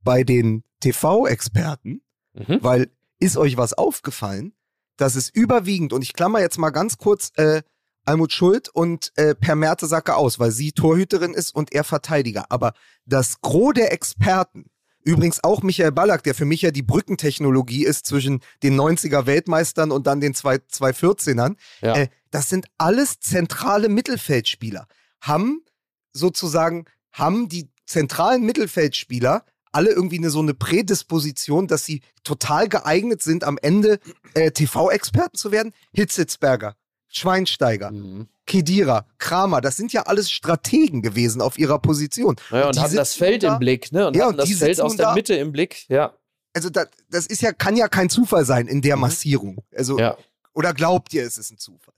[0.03, 2.59] bei den TV-Experten, mhm.
[2.63, 2.91] weil
[3.21, 4.55] ist euch was aufgefallen?
[5.01, 7.63] dass es überwiegend, und ich klammer jetzt mal ganz kurz äh,
[8.05, 12.47] Almut Schuld und äh, Per Mertesacker aus, weil sie Torhüterin ist und er Verteidiger.
[12.51, 12.73] Aber
[13.07, 14.67] das Gros der Experten,
[15.03, 19.91] übrigens auch Michael Ballack, der für mich ja die Brückentechnologie ist zwischen den 90er Weltmeistern
[19.91, 21.97] und dann den 214ern, ja.
[21.97, 24.87] äh, das sind alles zentrale Mittelfeldspieler.
[25.21, 25.65] Haben
[26.13, 33.23] sozusagen, haben die zentralen Mittelfeldspieler alle irgendwie eine, so eine Prädisposition, dass sie total geeignet
[33.23, 33.99] sind, am Ende
[34.35, 35.73] äh, TV-Experten zu werden.
[35.93, 36.77] Hitzitzberger,
[37.09, 38.29] Schweinsteiger, mhm.
[38.47, 42.37] Kedira, Kramer, das sind ja alles Strategen gewesen auf ihrer Position.
[42.51, 44.09] Ja, und, und hatten das Feld da, im Blick, ne?
[44.09, 46.15] Und ja, hatten das Feld aus der da, Mitte im Blick, ja.
[46.53, 49.03] Also das, das ist ja, kann ja kein Zufall sein in der mhm.
[49.03, 49.59] Massierung.
[49.77, 50.17] Also, ja.
[50.53, 51.95] oder glaubt ihr, es ist ein Zufall?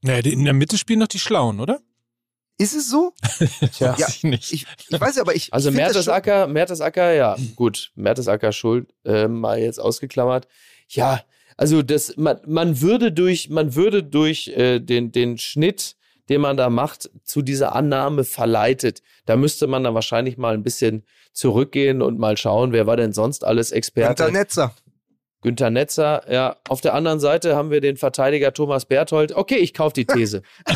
[0.00, 1.80] Naja, in der Mitte spielen doch die Schlauen, oder?
[2.58, 3.12] Ist es so?
[3.72, 4.52] Tja, ja, ich nicht.
[4.52, 5.54] Ich, ich weiß aber ich.
[5.54, 7.92] Also Mertesacker, Mertesacker, ja, gut.
[7.94, 10.48] Mertesacker Schuld äh, mal jetzt ausgeklammert.
[10.88, 11.20] Ja,
[11.56, 15.96] also das, man, man würde durch, man würde durch äh, den, den Schnitt,
[16.28, 19.02] den man da macht, zu dieser Annahme verleitet.
[19.24, 23.12] Da müsste man dann wahrscheinlich mal ein bisschen zurückgehen und mal schauen, wer war denn
[23.12, 24.24] sonst alles Experte.
[24.24, 24.74] Günter Netzer.
[25.42, 26.56] Günther Netzer, ja.
[26.68, 29.32] Auf der anderen Seite haben wir den Verteidiger Thomas Berthold.
[29.32, 30.42] Okay, ich kaufe die These.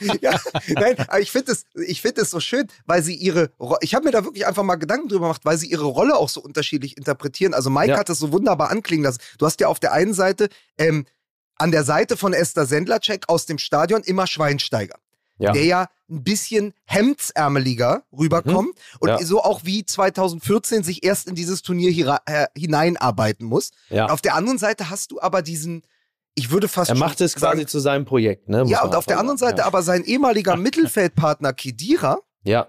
[0.20, 0.38] ja,
[0.68, 1.66] nein, aber ich finde es
[2.00, 5.26] find so schön, weil sie ihre, ich habe mir da wirklich einfach mal Gedanken drüber
[5.26, 7.54] gemacht, weil sie ihre Rolle auch so unterschiedlich interpretieren.
[7.54, 7.98] Also Mike ja.
[7.98, 9.20] hat das so wunderbar anklingen lassen.
[9.38, 10.48] Du hast ja auf der einen Seite
[10.78, 11.06] ähm,
[11.56, 14.98] an der Seite von Esther Sendlercheck aus dem Stadion immer Schweinsteiger
[15.40, 15.52] ja.
[15.52, 18.96] der ja ein bisschen hemdsärmeliger rüberkommt mhm.
[19.00, 19.18] und ja.
[19.24, 23.70] so auch wie 2014 sich erst in dieses Turnier äh, hineinarbeiten muss.
[23.88, 24.06] Ja.
[24.06, 25.82] Auf der anderen Seite hast du aber diesen,
[26.34, 26.90] ich würde fast.
[26.90, 28.64] Er macht es quasi zu seinem Projekt, ne?
[28.66, 32.18] Ja, und auf der anderen Seite aber sein ehemaliger Mittelfeldpartner Kedira.
[32.44, 32.68] Ja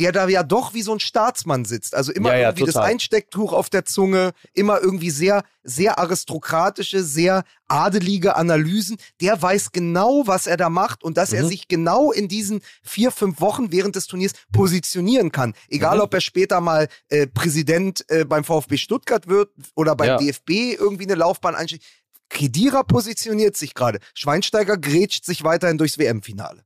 [0.00, 1.94] der da ja doch wie so ein Staatsmann sitzt.
[1.94, 2.82] Also immer ja, irgendwie total.
[2.82, 8.96] das Einstecktuch auf der Zunge, immer irgendwie sehr, sehr aristokratische, sehr adelige Analysen.
[9.20, 11.36] Der weiß genau, was er da macht und dass mhm.
[11.36, 15.52] er sich genau in diesen vier, fünf Wochen während des Turniers positionieren kann.
[15.68, 16.02] Egal, mhm.
[16.02, 20.16] ob er später mal äh, Präsident äh, beim VfB Stuttgart wird oder beim ja.
[20.16, 21.84] DFB irgendwie eine Laufbahn einsteigt.
[22.30, 23.98] Kedira positioniert sich gerade.
[24.14, 26.64] Schweinsteiger grätscht sich weiterhin durchs WM-Finale.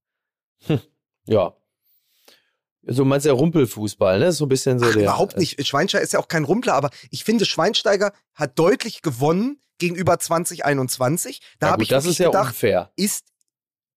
[0.67, 0.81] Hm.
[1.27, 1.55] Ja,
[2.87, 4.33] so meinst du ja Rumpelfußball, ne?
[4.33, 5.03] So ein bisschen so Ach, der.
[5.03, 5.67] Überhaupt nicht.
[5.67, 11.41] Schweinsteiger ist ja auch kein Rumpler, aber ich finde, Schweinsteiger hat deutlich gewonnen gegenüber 2021.
[11.59, 12.93] Da habe ich das ist ja gedacht, unfair.
[12.97, 13.27] Ist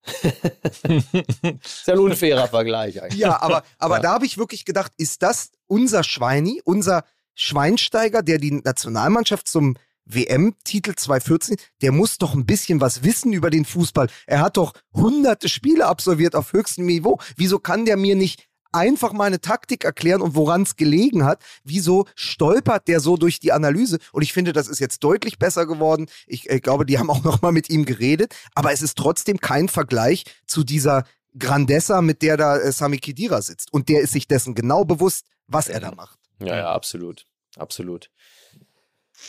[0.24, 3.20] ist ja ein unfairer Vergleich eigentlich.
[3.20, 4.02] Ja, aber, aber ja.
[4.02, 7.04] da habe ich wirklich gedacht, ist das unser Schweini, unser
[7.36, 9.76] Schweinsteiger, der die Nationalmannschaft zum
[10.08, 14.08] WM-Titel 2014, der muss doch ein bisschen was wissen über den Fußball.
[14.26, 17.20] Er hat doch hunderte Spiele absolviert auf höchstem Niveau.
[17.36, 21.42] Wieso kann der mir nicht einfach mal eine Taktik erklären und woran es gelegen hat.
[21.64, 23.98] Wieso stolpert der so durch die Analyse?
[24.12, 26.08] Und ich finde, das ist jetzt deutlich besser geworden.
[26.28, 28.36] Ich, ich glaube, die haben auch noch mal mit ihm geredet.
[28.56, 31.06] Aber es ist trotzdem kein Vergleich zu dieser
[31.38, 33.72] Grandessa, mit der da äh, Sami Khedira sitzt.
[33.74, 36.20] Und der ist sich dessen genau bewusst, was er da macht.
[36.40, 37.26] Ja, ja, absolut.
[37.56, 38.12] Absolut.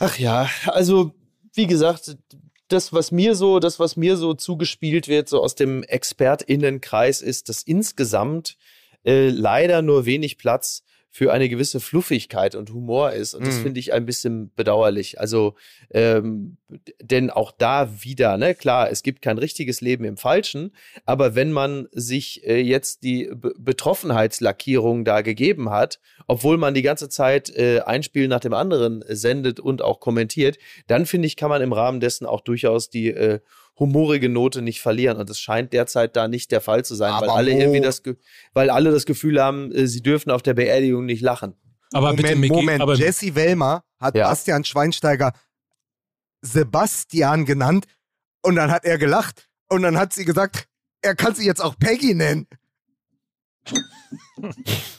[0.01, 1.15] Ach ja, also
[1.55, 2.17] wie gesagt,
[2.69, 7.49] das, was mir so, das, was mir so zugespielt wird, so aus dem ExpertInnenkreis, ist,
[7.49, 8.57] dass insgesamt
[9.05, 13.35] äh, leider nur wenig Platz für eine gewisse Fluffigkeit und Humor ist.
[13.35, 13.63] Und das mm.
[13.63, 15.19] finde ich ein bisschen bedauerlich.
[15.19, 15.55] Also,
[15.91, 16.59] ähm,
[17.01, 20.73] denn auch da wieder, ne, klar, es gibt kein richtiges Leben im Falschen,
[21.07, 26.83] aber wenn man sich äh, jetzt die B Betroffenheitslackierung da gegeben hat, obwohl man die
[26.83, 31.37] ganze Zeit äh, ein Spiel nach dem anderen sendet und auch kommentiert, dann finde ich,
[31.37, 33.41] kann man im Rahmen dessen auch durchaus die äh,
[33.79, 35.19] humorige Note nicht verlieren.
[35.19, 38.03] Und das scheint derzeit da nicht der Fall zu sein, Aber weil alle irgendwie das,
[38.53, 41.55] weil alle das Gefühl haben, äh, sie dürfen auf der Beerdigung nicht lachen.
[41.93, 42.83] Aber Moment, bitte, Mickey, Moment.
[42.83, 44.29] Aber Jesse Wellmer hat ja.
[44.29, 45.33] Bastian Schweinsteiger
[46.43, 47.87] Sebastian genannt
[48.43, 50.67] und dann hat er gelacht und dann hat sie gesagt,
[51.03, 52.47] er kann sie jetzt auch Peggy nennen.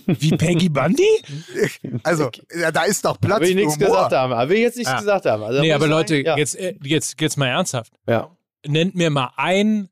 [0.06, 1.04] Wie Peggy Bundy?
[2.04, 3.88] Also, ja, da ist doch Platz Will ich für nichts Humor.
[3.90, 4.34] gesagt haben.
[4.34, 5.00] Aber will ich jetzt nichts Ah.
[5.00, 5.44] gesagt haben.
[5.44, 6.38] Also, nee, aber Leute, ja.
[6.38, 7.94] jetzt, äh, jetzt, jetzt mal ernsthaft.
[8.08, 8.36] Ja.
[8.66, 9.89] Nennt mir mal ein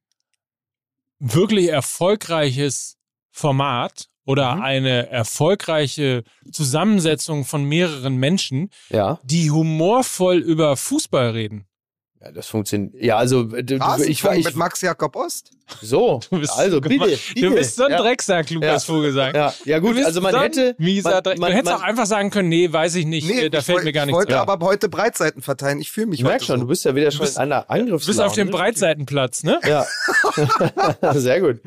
[1.19, 2.97] wirklich erfolgreiches
[3.31, 4.61] Format oder Mhm.
[4.61, 9.19] eine erfolgreiche Zusammensetzung von mehreren Menschen, Ja.
[9.23, 11.65] die humorvoll über Fußball reden.
[12.19, 12.95] Ja, das funktioniert.
[13.03, 15.51] Ja, also du, ich, Rasenfunk ich, mit Max Jakob Ost.
[15.81, 16.19] so.
[16.31, 17.41] Du bist also so bitte, bitte.
[17.41, 17.97] Du bist so ein ja.
[18.01, 18.93] Drecksack, Lukas Ja.
[18.93, 19.35] Vogelsang.
[19.35, 20.75] Ja, ja gut, also man so hätte.
[20.79, 23.49] Mieser man, man, du hättest man, auch einfach sagen können, nee, weiß ich nicht, äh,
[23.49, 24.41] da ich fällt mir gar ich nichts wollte ein.
[24.41, 25.79] aber ab heute Breitseiten verteilen.
[25.79, 26.61] Ich fühle mich Ich merk schon, so.
[26.63, 27.99] du bist ja wieder schon bist- in einer Angriffslaune.
[27.99, 29.59] Du bist auf dem Breitseitenplatz, ne?
[29.67, 29.85] Ja.
[31.13, 31.61] Sehr gut.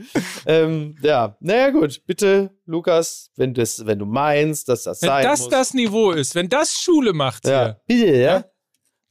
[0.46, 2.03] Ähm, ja, naja, gut.
[2.07, 5.48] Bitte, Lukas, wenn, das, wenn du meinst, dass das Wenn sein das muss.
[5.51, 8.44] das Niveau ist, wenn das Schule macht ja, hier, bitte, ja.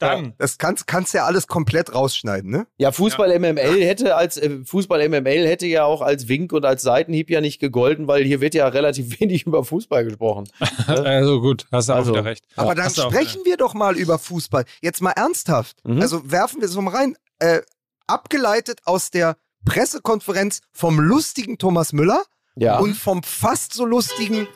[0.01, 0.33] Dann.
[0.37, 2.67] Das kannst, kannst ja alles komplett rausschneiden, ne?
[2.77, 6.81] Ja, Fußball MML hätte als äh, Fußball MML hätte ja auch als Wink und als
[6.81, 10.49] Seitenhieb ja nicht gegolten, weil hier wird ja relativ wenig über Fußball gesprochen.
[10.87, 12.45] Also gut, hast du Also, auch wieder recht.
[12.55, 14.65] Aber dann auch sprechen wir doch mal über Fußball.
[14.81, 15.77] Jetzt mal ernsthaft.
[15.85, 16.01] Mhm.
[16.01, 17.15] Also werfen wir es mal rein.
[17.39, 17.61] Äh,
[18.07, 22.23] abgeleitet aus der Pressekonferenz vom lustigen Thomas Müller
[22.55, 22.79] Ja.
[22.79, 24.47] und vom fast so lustigen.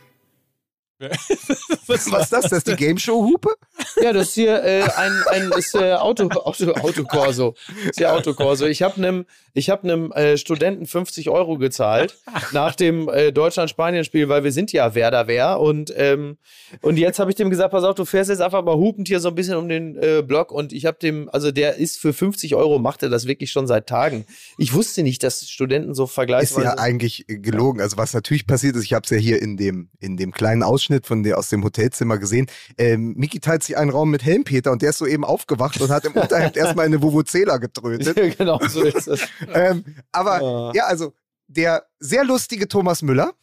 [1.88, 2.44] Was Was ist das?
[2.44, 3.56] Das ist die Game Show Hupe?
[4.02, 7.56] Ja, das ist hier äh, ein, ein ist, äh, Auto, Auto, Autokorso.
[7.90, 8.66] Ist hier Autokorso.
[8.66, 9.26] Ich habe einem
[9.56, 12.18] ich hab äh, Studenten 50 Euro gezahlt
[12.54, 15.60] nach dem äh, Deutschland-Spanien-Spiel, weil wir sind ja Werder Wehr.
[15.60, 16.38] Und, ähm,
[16.82, 19.20] und jetzt habe ich dem gesagt, pass auf, du fährst jetzt einfach mal hupend hier
[19.20, 20.52] so ein bisschen um den äh, Block.
[20.52, 23.68] Und ich habe dem, also der ist für 50 Euro, macht er das wirklich schon
[23.68, 24.26] seit Tagen.
[24.58, 26.66] Ich wusste nicht, dass Studenten so Ist vergleichsweise...
[26.66, 27.80] ja eigentlich gelogen.
[27.80, 30.64] Also was natürlich passiert ist, ich habe es ja hier in dem, in dem kleinen
[30.64, 32.48] Ausschnitt von der, aus dem Hotelzimmer gesehen.
[32.78, 36.06] Ähm, Miki teilt sich einen Raum mit Helmpeter und der ist soeben aufgewacht und hat
[36.06, 38.16] im Unterhemd erstmal eine Vuvuzela getrötet.
[38.38, 39.22] genau, so ist es.
[39.54, 40.72] ähm, aber Ah.
[40.76, 41.14] ja, also
[41.48, 43.34] der sehr lustige Thomas Müller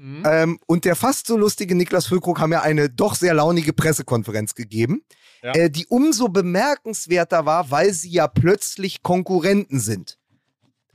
[0.00, 0.22] Mhm.
[0.24, 4.54] ähm, und der fast so lustige Niklas Füllkrug haben ja eine doch sehr launige Pressekonferenz
[4.54, 5.02] gegeben,
[5.42, 5.52] Ja.
[5.54, 10.16] äh, die umso bemerkenswerter war, weil sie ja plötzlich Konkurrenten sind.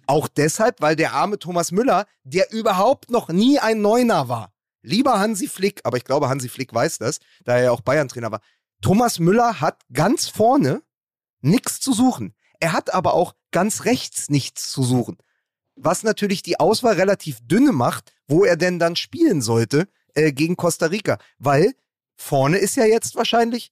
[0.07, 4.52] Auch deshalb, weil der arme Thomas Müller, der überhaupt noch nie ein Neuner war,
[4.83, 8.31] lieber Hansi Flick, aber ich glaube, Hansi Flick weiß das, da er ja auch Bayern-Trainer
[8.31, 8.41] war,
[8.81, 10.83] Thomas Müller hat ganz vorne
[11.41, 12.35] nichts zu suchen.
[12.59, 15.17] Er hat aber auch ganz rechts nichts zu suchen.
[15.75, 20.55] Was natürlich die Auswahl relativ dünne macht, wo er denn dann spielen sollte äh, gegen
[20.55, 21.17] Costa Rica.
[21.39, 21.73] Weil
[22.15, 23.71] vorne ist ja jetzt wahrscheinlich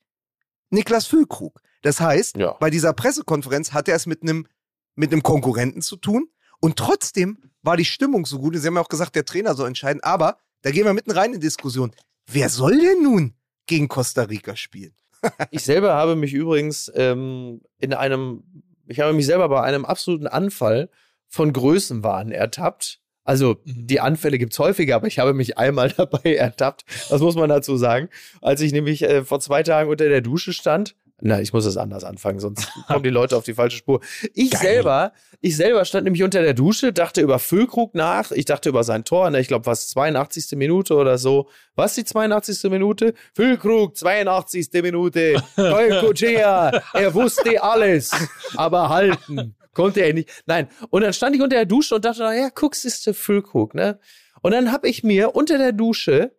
[0.69, 1.61] Niklas Füllkrug.
[1.83, 2.53] Das heißt, Ja.
[2.53, 4.47] bei dieser Pressekonferenz hat er es mit einem
[4.95, 6.27] mit einem Konkurrenten zu tun.
[6.59, 8.55] Und trotzdem war die Stimmung so gut.
[8.57, 10.03] Sie haben ja auch gesagt, der Trainer soll entscheiden.
[10.03, 11.91] Aber da gehen wir mitten rein in die Diskussion.
[12.31, 13.33] Wer soll denn nun
[13.65, 14.93] gegen Costa Rica spielen?
[15.51, 18.43] Ich selber habe mich übrigens ähm, in einem,
[18.87, 20.89] ich habe mich selber bei einem absoluten Anfall
[21.27, 22.99] von Größenwahn ertappt.
[23.23, 23.85] Also Mhm.
[23.87, 26.85] die Anfälle gibt's häufiger, aber ich habe mich einmal dabei ertappt.
[27.09, 28.09] Das muss man dazu sagen.
[28.41, 30.95] Als ich nämlich äh, vor zwei Tagen unter der Dusche stand.
[31.23, 34.01] Na, ich muss es anders anfangen, sonst kommen die Leute auf die falsche Spur.
[34.33, 34.61] Ich Geil.
[34.61, 38.83] selber, ich selber stand nämlich unter der Dusche, dachte über Füllkrug nach, ich dachte über
[38.83, 40.57] sein Tor, ne, ich glaube, was 82.
[40.57, 41.47] Minute oder so.
[41.75, 42.69] Was die 82.
[42.71, 43.13] Minute?
[43.33, 44.69] Füllkrug, 82.
[44.81, 45.41] Minute.
[45.55, 48.11] Koikocea, er wusste alles,
[48.55, 50.29] aber halten konnte er nicht.
[50.47, 53.73] Nein, und dann stand ich unter der Dusche und dachte, ja, guck, ist der Füllkrug,
[53.73, 53.99] ne?
[54.41, 56.35] Und dann habe ich mir unter der Dusche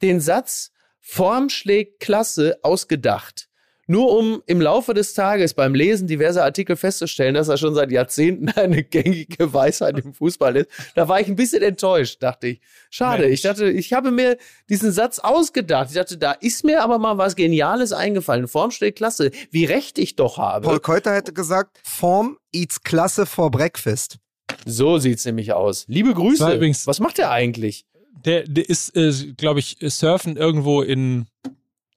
[0.00, 3.48] den Satz Form schlägt Klasse ausgedacht.
[3.92, 7.90] Nur um im Laufe des Tages beim Lesen diverser Artikel festzustellen, dass er schon seit
[7.92, 10.70] Jahrzehnten eine gängige Weisheit im Fußball ist.
[10.94, 12.60] Da war ich ein bisschen enttäuscht, dachte ich.
[12.88, 13.34] Schade, Mensch.
[13.34, 14.38] ich dachte, ich habe mir
[14.70, 15.90] diesen Satz ausgedacht.
[15.90, 18.48] Ich dachte, da ist mir aber mal was Geniales eingefallen.
[18.48, 19.30] Form schlägt Klasse.
[19.50, 20.66] Wie recht ich doch habe.
[20.66, 24.16] Paul Keuter hätte gesagt, Form eats Klasse for breakfast.
[24.64, 25.84] So sieht's nämlich aus.
[25.86, 26.54] Liebe Grüße.
[26.54, 27.84] Übrigens- Was macht er eigentlich?
[28.24, 31.26] Der, der ist, äh, glaube ich, surfen irgendwo in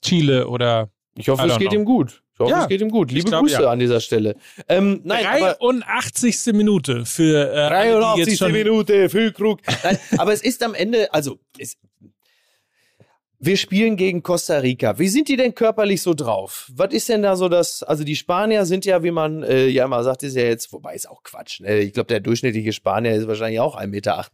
[0.02, 1.80] Chile oder Ich hoffe, es geht know.
[1.80, 2.22] ihm gut.
[2.34, 3.12] Ich hoffe, Ja, es geht ihm gut.
[3.12, 3.70] Liebe glaub, Grüße ja.
[3.72, 4.36] an dieser Stelle.
[4.68, 6.54] Ähm, nein, aber 83.
[6.54, 8.28] Minute für äh, alle, die 83.
[8.28, 9.62] jetzt schon Minute, Füllkrug.
[9.84, 11.78] Nein, aber es ist am Ende, also es,
[13.46, 14.98] wir spielen gegen Costa Rica.
[14.98, 16.72] Wie sind die denn körperlich so drauf?
[16.74, 17.84] Was ist denn da so das?
[17.84, 20.96] Also die Spanier sind ja, wie man äh, ja immer sagt, ist ja jetzt, wobei
[20.96, 21.60] ist auch Quatsch.
[21.60, 21.80] Ne?
[21.80, 24.26] Ich glaube, der durchschnittliche Spanier ist wahrscheinlich auch 1,78 Meter.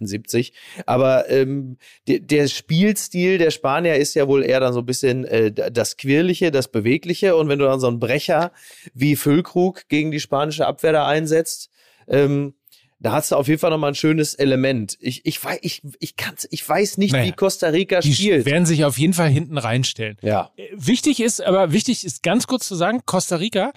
[0.86, 5.26] Aber ähm, der, der Spielstil der Spanier ist ja wohl eher dann so ein bisschen
[5.26, 7.36] äh, das Quirlige, das Bewegliche.
[7.36, 8.52] Und wenn du dann so einen Brecher
[8.94, 11.70] wie Füllkrug gegen die spanische Abwehr da einsetzt,
[12.08, 12.54] ähm,
[13.02, 14.96] da hast du auf jeden Fall nochmal ein schönes Element.
[15.00, 18.46] Ich, ich, weiß, ich, ich, kann's, ich weiß nicht, Naja, wie Costa Rica die spielt.
[18.46, 20.18] werden sich auf jeden Fall hinten reinstellen.
[20.22, 20.52] Ja.
[20.56, 23.72] Äh, Wichtig ist, aber wichtig ist ganz kurz zu sagen, Costa Rica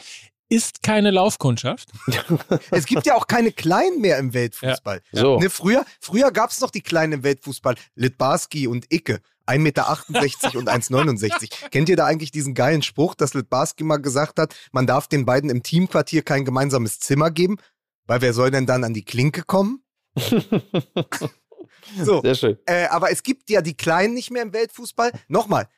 [0.51, 1.89] ist keine Laufkundschaft.
[2.71, 5.01] Es gibt ja auch keine Kleinen mehr im Weltfußball.
[5.11, 5.41] So.
[5.41, 7.77] Ne, früher früher gab es noch die Kleinen im Weltfußball.
[7.95, 9.21] Litbarski und Icke.
[9.47, 11.51] 1,68 Meter und 1,69.
[11.71, 15.27] Kennt ihr da eigentlich diesen geilen Spruch, dass Litbarski mal gesagt hat, man darf den
[15.27, 17.59] beiden im Teamquartier kein gemeinsames Zimmer geben?
[18.07, 19.83] Weil wer soll denn dann an die Klinke kommen?
[22.03, 22.59] so, Sehr schön.
[22.67, 25.13] äh, aber es gibt ja die Kleinen nicht mehr im Weltfußball.
[25.29, 25.69] Nochmal,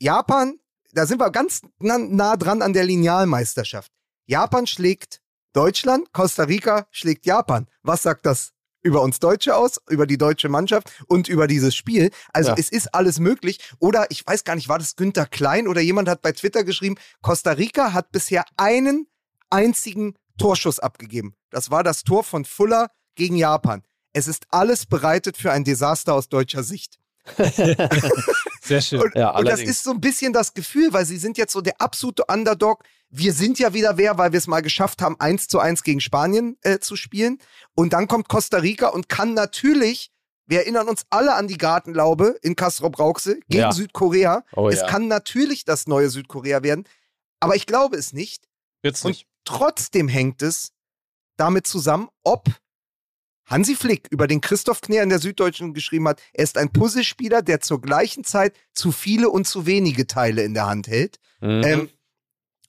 [0.00, 0.58] Japan,
[0.92, 3.90] da sind wir ganz nah, nah dran an der Linealmeisterschaft.
[4.26, 5.20] Japan schlägt
[5.52, 7.66] Deutschland, Costa Rica schlägt Japan.
[7.82, 8.52] Was sagt das
[8.82, 12.10] über uns Deutsche aus, über die deutsche Mannschaft und über dieses Spiel?
[12.32, 12.56] Also Ja.
[12.58, 13.58] es ist alles möglich.
[13.78, 16.96] Oder ich weiß gar nicht, war das Günther Klein oder jemand hat bei Twitter geschrieben,
[17.20, 19.06] Costa Rica hat bisher einen
[19.50, 21.34] einzigen Torschuss abgegeben.
[21.52, 23.82] Das war das Tor von Fuller gegen Japan.
[24.12, 26.98] Es ist alles bereitet für ein Desaster aus deutscher Sicht.
[28.62, 29.00] Sehr schön.
[29.02, 31.60] Und, Ja, und das ist so ein bisschen das Gefühl, weil sie sind jetzt so
[31.60, 32.84] der absolute Underdog.
[33.10, 36.00] Wir sind ja wieder wer, weil wir es mal geschafft haben, eins zu eins gegen
[36.00, 37.38] Spanien äh, zu spielen.
[37.74, 40.10] Und dann kommt Costa Rica und kann natürlich,
[40.46, 43.72] wir erinnern uns alle an die Gartenlaube in Castro Brauxel gegen Ja.
[43.72, 44.44] Südkorea.
[44.56, 44.86] Oh es ja.
[44.86, 46.84] kann natürlich das neue Südkorea werden.
[47.40, 48.48] Aber ich glaube es nicht.
[48.82, 49.26] Jetzt Und nicht.
[49.44, 50.72] trotzdem hängt es
[51.42, 52.48] damit zusammen, ob
[53.46, 57.42] Hansi Flick, über den Christoph Kner in der Süddeutschen geschrieben hat, er ist ein Puzzlespieler,
[57.42, 61.18] der zur gleichen Zeit zu viele und zu wenige Teile in der Hand hält.
[61.40, 61.62] Mhm.
[61.64, 61.90] Ähm,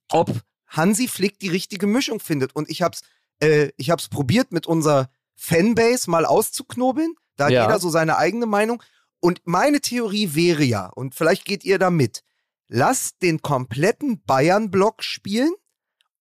[0.09, 2.55] ob Hansi Flick die richtige Mischung findet.
[2.55, 3.01] Und ich hab's,
[3.39, 7.13] äh, ich hab's probiert, mit unserer Fanbase mal auszuknobeln.
[7.35, 7.61] Da hat Ja.
[7.63, 8.81] jeder so seine eigene Meinung.
[9.19, 12.23] Und meine Theorie wäre ja, und vielleicht geht ihr da mit,
[12.67, 15.53] lasst den kompletten Bayern-Block spielen,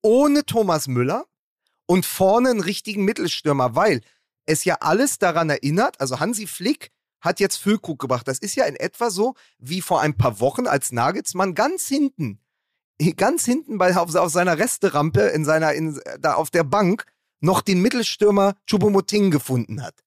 [0.03, 1.24] ohne Thomas Müller
[1.93, 4.01] und vorne einen richtigen Mittelstürmer, weil
[4.47, 6.90] es ja alles daran erinnert, also Hansi Flick
[7.20, 8.26] hat jetzt Füllkrug gebracht.
[8.26, 12.40] Das ist ja in etwa so wie vor ein paar Wochen, als Nagelsmann ganz hinten,
[13.18, 17.05] ganz hinten bei, auf, auf seiner Resterampe in seiner, in, da auf der Bank
[17.40, 20.03] noch den Mittelstürmer Choupo-Moting gefunden hat.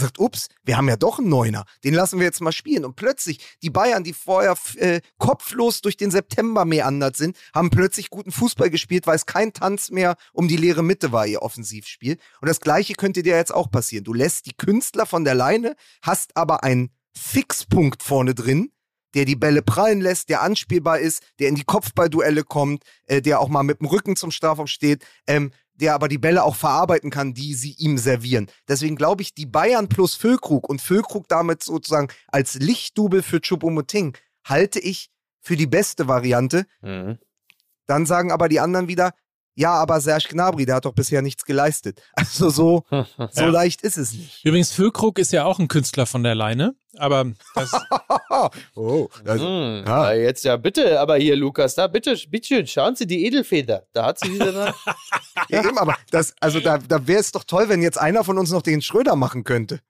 [0.00, 2.84] Gesagt, ups, wir haben ja doch einen Neuner, den lassen wir jetzt mal spielen.
[2.84, 8.10] Und plötzlich, die Bayern, die vorher äh, kopflos durch den September meandert sind, haben plötzlich
[8.10, 12.18] guten Fußball gespielt, weil es kein Tanz mehr um die leere Mitte war, ihr Offensivspiel.
[12.40, 14.04] Und das Gleiche könnte dir jetzt auch passieren.
[14.04, 18.72] Du lässt die Künstler von der Leine, hast aber einen Fixpunkt vorne drin,
[19.14, 23.40] der die Bälle prallen lässt, der anspielbar ist, der in die Kopfballduelle kommt, äh, der
[23.40, 25.50] auch mal mit dem Rücken zum Strafraum steht, ähm,
[25.80, 28.48] der aber die Bälle auch verarbeiten kann, die sie ihm servieren.
[28.68, 34.16] Deswegen glaube ich, die Bayern plus Füllkrug und Füllkrug damit sozusagen als Lichtdubel für Choupo-Moting
[34.44, 35.10] halte ich
[35.40, 36.66] für die beste Variante.
[36.82, 37.18] Mhm.
[37.86, 39.12] Dann sagen aber die anderen wieder,
[39.60, 42.00] ja, aber Serge Gnabry, der hat doch bisher nichts geleistet.
[42.16, 42.84] Also so,
[43.16, 43.46] so Ja.
[43.48, 44.44] leicht ist es nicht.
[44.44, 47.72] Übrigens, Füllkrug ist ja auch ein Künstler von der Leine, aber das,
[48.74, 49.84] oh, das, Mhm.
[49.86, 53.84] Ja, jetzt ja bitte, aber hier, Lukas, da bitte, bitteschön, schauen Sie die Edelfeder.
[53.92, 54.74] Da hat sie wieder da.
[55.48, 58.38] ja, eben, aber das, also da, da wäre es doch toll, wenn jetzt einer von
[58.38, 59.80] uns noch den Schröder machen könnte.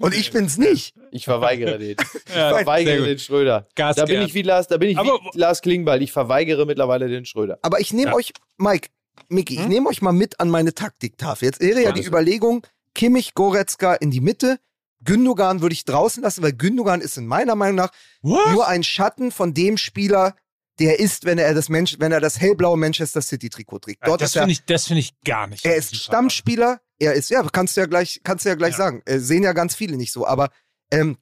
[0.00, 0.94] Und ich bin's nicht.
[1.10, 1.96] Ich verweigere den.
[2.26, 3.68] Ich Ja, verweigere den Schröder.
[3.74, 4.26] Gas da bin gern.
[4.26, 6.02] ich wie Lars, da bin ich Aber- wie Lars Klingbeil.
[6.02, 7.58] Ich verweigere mittlerweile den Schröder.
[7.62, 8.16] Aber ich nehme Ja.
[8.16, 8.88] euch, Mike,
[9.28, 11.46] Miki, ich nehme euch mal mit an meine Taktiktafel.
[11.46, 14.58] Jetzt wäre ja die Überlegung, Kimmich, Goretzka in die Mitte,
[15.04, 17.90] Gündogan würde ich draußen lassen, weil Gündogan ist in meiner Meinung nach
[18.22, 18.52] What?
[18.52, 20.34] nur ein Schatten von dem Spieler,
[20.80, 24.06] der ist, wenn er das, Mensch, wenn er das hellblaue Manchester City Trikot trägt.
[24.06, 25.64] Dort das ist er, finde ich, das finde ich gar nicht.
[25.64, 28.78] er ist Stammspieler, er ist, ja, kannst du ja gleich, kannst du ja gleich Ja.
[28.78, 29.02] sagen.
[29.04, 30.50] Äh, sehen ja ganz viele nicht so, aber
[30.90, 31.18] ähm,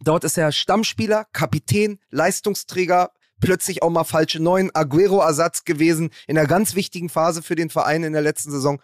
[0.00, 6.48] dort ist er Stammspieler, Kapitän, Leistungsträger, plötzlich auch mal falsche Neun, Aguero-Ersatz gewesen, in einer
[6.48, 8.80] ganz wichtigen Phase für den Verein in der letzten Saison.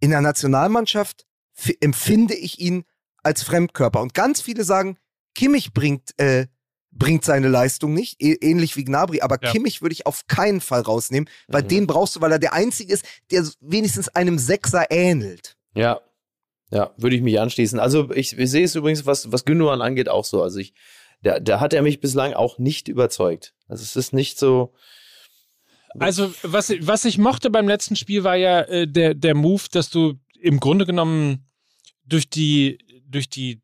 [0.00, 1.26] In der Nationalmannschaft
[1.80, 2.84] empfinde ich ihn
[3.22, 4.00] als Fremdkörper.
[4.00, 4.98] Und ganz viele sagen,
[5.34, 6.48] Kimmich bringt, äh,
[6.92, 9.50] bringt seine Leistung nicht, ähnlich wie Gnabry, aber Ja.
[9.50, 11.68] Kimmich würde ich auf keinen Fall rausnehmen, weil Mhm.
[11.68, 15.56] den brauchst du, weil er der Einzige ist, der wenigstens einem Sechser ähnelt.
[15.74, 16.00] Ja.
[16.70, 17.78] Ja, würde ich mich anschließen.
[17.78, 20.42] Also ich, ich sehe es übrigens, was, was Gündogan angeht, auch so.
[20.42, 20.72] Also ich,
[21.22, 23.54] da, da hat er mich bislang auch nicht überzeugt.
[23.68, 24.72] Also es ist nicht so.
[25.98, 29.90] Also, was, was ich mochte beim letzten Spiel war ja äh, der, der Move, dass
[29.90, 31.46] du im Grunde genommen
[32.06, 33.60] durch die, durch die,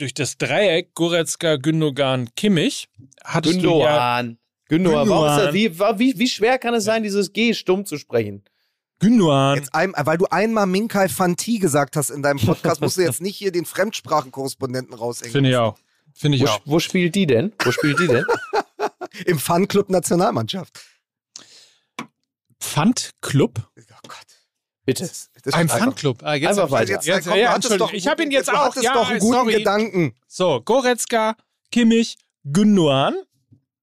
[0.00, 2.88] durch das Dreieck Goretzka, Gündogan, Kimmich
[3.22, 4.38] hattest du ja Gündogan.
[4.68, 5.04] Gündogan.
[5.04, 5.54] Gündogan.
[5.54, 8.44] wie, wie, wie schwer kann es sein, dieses G stumm zu sprechen?
[8.98, 9.56] Gündogan.
[9.56, 13.20] Jetzt ein, weil du einmal Minkai Fanti gesagt hast in deinem Podcast, musst du jetzt
[13.20, 15.32] nicht hier den Fremdsprachenkorrespondenten raushängen.
[15.32, 15.78] Finde ich auch.
[16.14, 16.60] Finde ich Wo, auch.
[16.64, 17.52] wo spielt die denn?
[17.62, 18.24] Wo spielt die denn?
[19.26, 20.80] Im Fanclub Nationalmannschaft.
[22.60, 23.70] Pfandclub?
[23.76, 24.26] Oh Gott.
[24.98, 25.04] Bitte.
[25.04, 26.22] Das ist Ein Fanclub.
[26.22, 26.92] Ah, jetzt Einfach weiter.
[26.92, 28.74] Jetzt, Jetzt, komm, ja, doch ich habe ihn jetzt guten- auch.
[28.74, 29.52] Du ja, doch einen guten sorry.
[29.54, 30.14] Gedanken.
[30.26, 31.36] So, Goretzka,
[31.72, 32.16] Kimmich,
[32.52, 32.66] gut?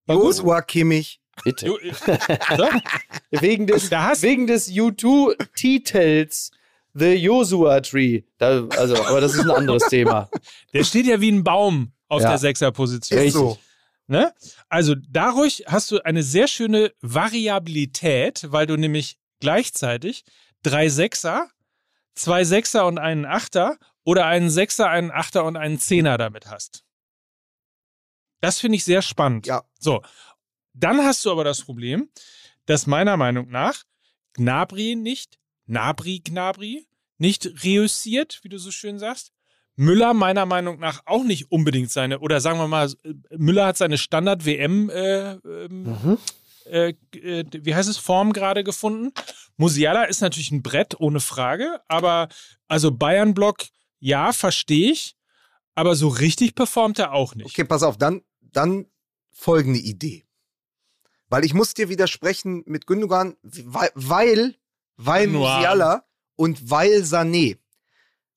[0.07, 1.67] Joshua Kimmich, Bitte.
[3.31, 6.51] Wegen des, wegen des U2-Titels
[6.93, 8.23] The Joshua Tree.
[8.39, 10.29] Da, also, aber das ist ein anderes Thema.
[10.73, 12.29] Der steht ja wie ein Baum auf Ja.
[12.29, 13.19] der Sechserposition.
[13.21, 13.57] Ist so.
[14.07, 14.33] Ne?
[14.69, 20.23] Also dadurch hast du eine sehr schöne Variabilität, weil du nämlich gleichzeitig
[20.69, 21.49] drei Sechser,
[22.15, 26.83] zwei Sechser und einen Achter oder einen Sechser, einen Achter und einen Zehner damit hast.
[28.41, 29.47] Das finde ich sehr spannend.
[29.47, 29.63] Ja.
[29.79, 30.01] So,
[30.73, 32.09] dann hast du aber das Problem,
[32.65, 33.83] dass meiner Meinung nach
[34.33, 36.87] Gnabry nicht, Nabri Gnabry,
[37.17, 39.31] nicht reüssiert, wie du so schön sagst.
[39.75, 43.77] Müller meiner Meinung nach auch nicht unbedingt seine, oder sagen wir mal, äh, Müller hat
[43.77, 46.17] seine Standard-WM, äh, ähm, Mhm.
[46.69, 49.13] Äh, äh, wie heißt es, Form gerade gefunden.
[49.57, 52.29] Musiala ist natürlich ein Brett, ohne Frage, aber
[52.67, 53.57] also Bayern-Block,
[53.99, 55.15] ja, verstehe ich,
[55.75, 57.47] aber so richtig performt er auch nicht.
[57.47, 58.87] Okay, pass auf, dann, dann
[59.31, 60.25] folgende Idee.
[61.29, 65.27] Weil ich muss dir widersprechen mit Gündogan, weil, weil.
[65.27, 66.05] Musiala
[66.35, 67.57] und weil Sané.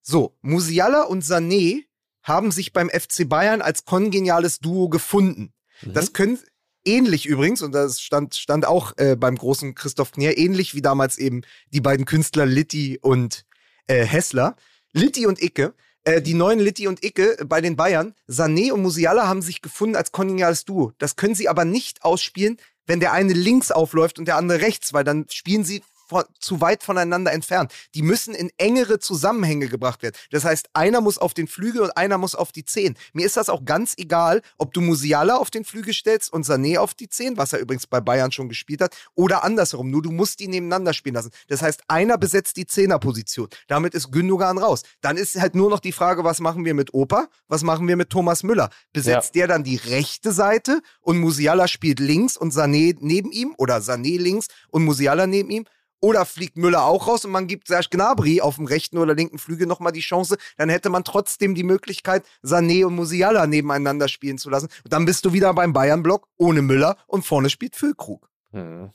[0.03, 1.85] So, Musiala und Sané
[2.23, 5.53] haben sich beim FC Bayern als kongeniales Duo gefunden.
[5.83, 5.93] Mhm.
[5.93, 6.39] Das können
[6.85, 11.19] ähnlich übrigens, und das stand, stand auch äh, beim großen Christoph Knier, ähnlich wie damals
[11.19, 13.45] eben die beiden Künstler Litti und
[13.87, 14.57] äh, Hessler.
[14.93, 15.75] Litti und Icke,
[16.05, 19.97] äh, die neuen Litti und Icke bei den Bayern, Sané und Musiala haben sich gefunden
[19.97, 20.93] als kongeniales Duo.
[20.99, 24.93] Das können sie aber nicht ausspielen, wenn der eine links aufläuft und der andere rechts,
[24.93, 27.73] weil dann spielen sie von, zu weit voneinander entfernt.
[27.95, 30.17] Die müssen in engere Zusammenhänge gebracht werden.
[30.31, 32.97] Das heißt, einer muss auf den Flügel und einer muss auf die Zehn.
[33.13, 36.79] Mir ist das auch ganz egal, ob du Musiala auf den Flügel stellst und Sané
[36.79, 39.91] auf die Zehn, was er übrigens bei Bayern schon gespielt hat, oder andersherum.
[39.91, 41.31] Nur du musst die nebeneinander spielen lassen.
[41.49, 43.49] Das heißt, einer besetzt die Zehnerposition.
[43.69, 44.83] Damit ist Gündogan raus.
[45.01, 47.29] Dann ist halt nur noch die Frage, was machen wir mit Opa?
[47.47, 48.71] Was machen wir mit Thomas Müller?
[48.93, 53.79] Besetzt der dann die rechte Seite und Musiala spielt links und Sané neben ihm oder
[53.79, 55.67] Sané links und Musiala neben ihm?
[56.01, 59.39] Oder fliegt Müller auch raus und man gibt Serge Gnabry auf dem rechten oder linken
[59.39, 64.39] Flügel nochmal die Chance, dann hätte man trotzdem die Möglichkeit, Sané und Musiala nebeneinander spielen
[64.39, 64.69] zu lassen.
[64.85, 68.31] Und dann bist du wieder beim Bayern-Block ohne Müller und vorne spielt Füllkrug.
[68.53, 68.91] Mhm.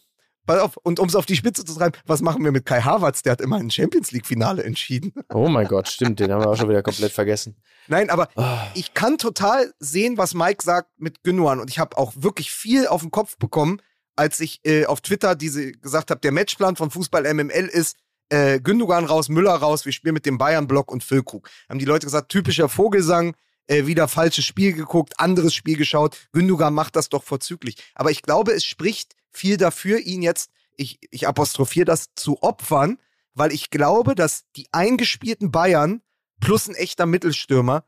[0.47, 2.79] Pass auf, und um es auf die Spitze zu treiben, was machen wir mit Kai
[2.81, 3.23] Havertz?
[3.23, 5.11] Der hat immer ein Champions League-Finale entschieden.
[5.33, 7.55] Oh mein Gott, stimmt, den haben wir auch schon wieder komplett vergessen.
[7.87, 8.67] Nein, aber Ah.
[8.75, 11.59] ich kann total sehen, was Mike sagt mit Gündogan.
[11.59, 13.81] Und ich habe auch wirklich viel auf den Kopf bekommen,
[14.15, 17.97] als ich äh, auf Twitter diese gesagt habe, der Matchplan von Fußball MML ist
[18.29, 21.49] äh, Gündogan raus, Müller raus, wir spielen mit dem Bayern-Block und Füllkrug.
[21.69, 23.35] Haben die Leute gesagt, typischer Vogelsang,
[23.67, 26.17] äh, wieder falsches Spiel geguckt, anderes Spiel geschaut.
[26.31, 27.75] Gündogan macht das doch vorzüglich.
[27.93, 32.99] Aber ich glaube, es spricht viel dafür, ihn jetzt, ich, ich apostrophiere das, zu opfern,
[33.33, 36.01] weil ich glaube, dass die eingespielten Bayern
[36.39, 37.85] plus ein echter Mittelstürmer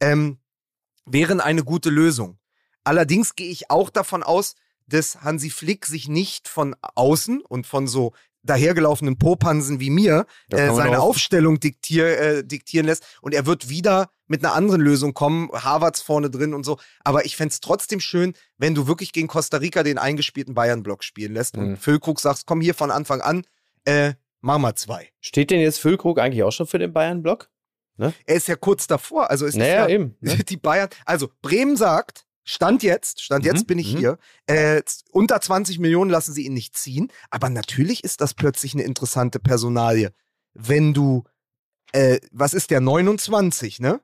[0.00, 0.38] ähm,
[1.04, 2.38] wären eine gute Lösung.
[2.84, 4.54] Allerdings gehe ich auch davon aus,
[4.90, 8.12] dass Hansi Flick sich nicht von außen und von so
[8.42, 14.10] dahergelaufenen Popansen wie mir äh, seine Aufstellung diktier, äh, diktieren lässt und er wird wieder
[14.28, 16.78] mit einer anderen Lösung kommen, Harvards vorne drin und so.
[17.04, 21.34] Aber ich fänd's trotzdem schön, wenn du wirklich gegen Costa Rica den eingespielten Bayern-Block spielen
[21.34, 21.62] lässt Mhm.
[21.62, 23.42] und Füllkrug sagst, komm hier von Anfang an,
[23.84, 25.08] äh, mach mal zwei.
[25.20, 27.50] Steht denn jetzt Füllkrug eigentlich auch schon für den Bayern-Block?
[28.24, 30.16] Er ist ja kurz davor, also ist Naja, ja, eben.
[30.20, 30.36] Ne?
[30.48, 33.98] die Bayern, also Bremen sagt, Stand jetzt, Stand jetzt Mhm, bin ich mhm.
[33.98, 34.82] hier, äh,
[35.12, 39.38] unter 20 Millionen lassen sie ihn nicht ziehen, aber natürlich ist das plötzlich eine interessante
[39.38, 40.10] Personalie.
[40.52, 41.22] Wenn du,
[41.92, 44.00] äh, was ist der, 29, ne?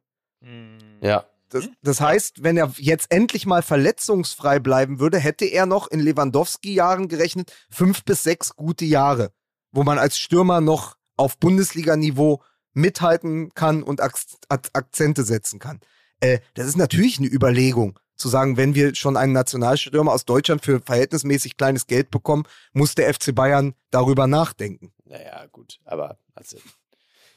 [1.00, 1.26] Ja.
[1.48, 5.98] Das, das heißt, wenn er jetzt endlich mal verletzungsfrei bleiben würde, hätte er noch in
[5.98, 9.32] Lewandowski-Jahren gerechnet fünf bis sechs gute Jahre,
[9.72, 12.42] wo man als Stürmer noch auf Bundesliga-Niveau
[12.74, 14.16] mithalten kann und Ak
[14.48, 15.80] Ak Akzente setzen kann.
[16.20, 20.64] Äh, das ist natürlich eine Überlegung, zu sagen, wenn wir schon einen Nationalstürmer aus Deutschland
[20.64, 24.92] für verhältnismäßig kleines Geld bekommen, muss der FC Bayern darüber nachdenken.
[25.04, 25.78] Naja, gut.
[25.84, 26.56] Aber also,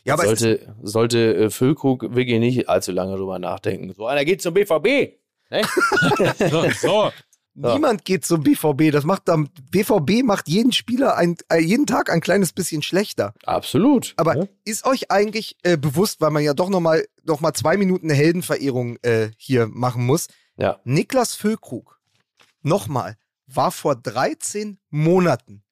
[0.03, 3.93] Ja, aber sollte, sollte äh, Füllkrug wirklich nicht allzu lange drüber nachdenken.
[3.93, 5.19] So einer geht zum BVB.
[5.49, 5.61] Ne?
[6.49, 7.11] So, so.
[7.61, 7.73] Ja.
[7.73, 8.91] Niemand geht zum BVB.
[8.91, 13.33] Das macht dann, BVB macht jeden Spieler ein, äh, jeden Tag ein kleines bisschen schlechter.
[13.43, 14.13] Absolut.
[14.15, 14.49] Aber ne?
[14.63, 18.13] ist euch eigentlich äh, bewusst, weil man ja doch nochmal noch mal zwei Minuten eine
[18.13, 20.27] Heldenverehrung äh, hier machen muss?
[20.59, 20.79] Ja.
[20.83, 21.99] Niklas Füllkrug,
[22.61, 25.63] nochmal, war vor 13 Monaten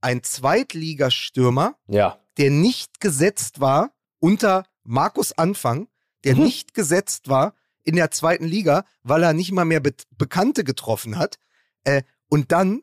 [0.00, 2.18] ein Zweitligastürmer, Ja.
[2.38, 5.88] der nicht gesetzt war unter Markus Anfang,
[6.24, 6.42] der Mhm.
[6.44, 11.18] nicht gesetzt war in der zweiten Liga, weil er nicht mal mehr Be Bekannte getroffen
[11.18, 11.38] hat.
[11.84, 12.82] Äh, und dann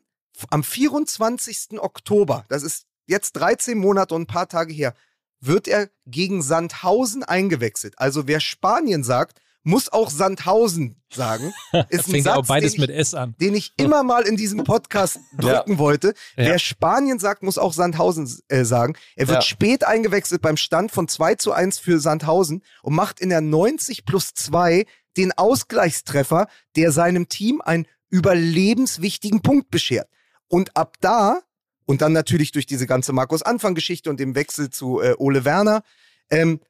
[0.50, 1.78] am 24.
[1.80, 4.94] Oktober, das ist jetzt 13 Monate und ein paar Tage her,
[5.40, 7.98] wird er gegen Sandhausen eingewechselt.
[7.98, 11.52] Also wer Spanien sagt, muss auch Sandhausen sagen.
[11.88, 13.34] Ist ein Fängt Satz, auch beides ich, mit S an.
[13.40, 16.08] den ich immer mal in diesem Podcast drücken wollte.
[16.36, 16.44] Ja.
[16.46, 18.94] Wer Spanien sagt, muss auch Sandhausen äh, sagen.
[19.16, 19.42] Er wird Ja.
[19.42, 24.04] spät eingewechselt beim Stand von 2 zu 1 für Sandhausen und macht in der 90
[24.04, 24.84] plus 2
[25.16, 26.46] den Ausgleichstreffer,
[26.76, 30.08] der seinem Team einen überlebenswichtigen Punkt beschert.
[30.48, 31.40] Und ab da,
[31.86, 35.82] und dann natürlich durch diese ganze Markus-Anfang-Geschichte und dem Wechsel zu äh, Ole Werner,
[36.30, 36.60] ähm,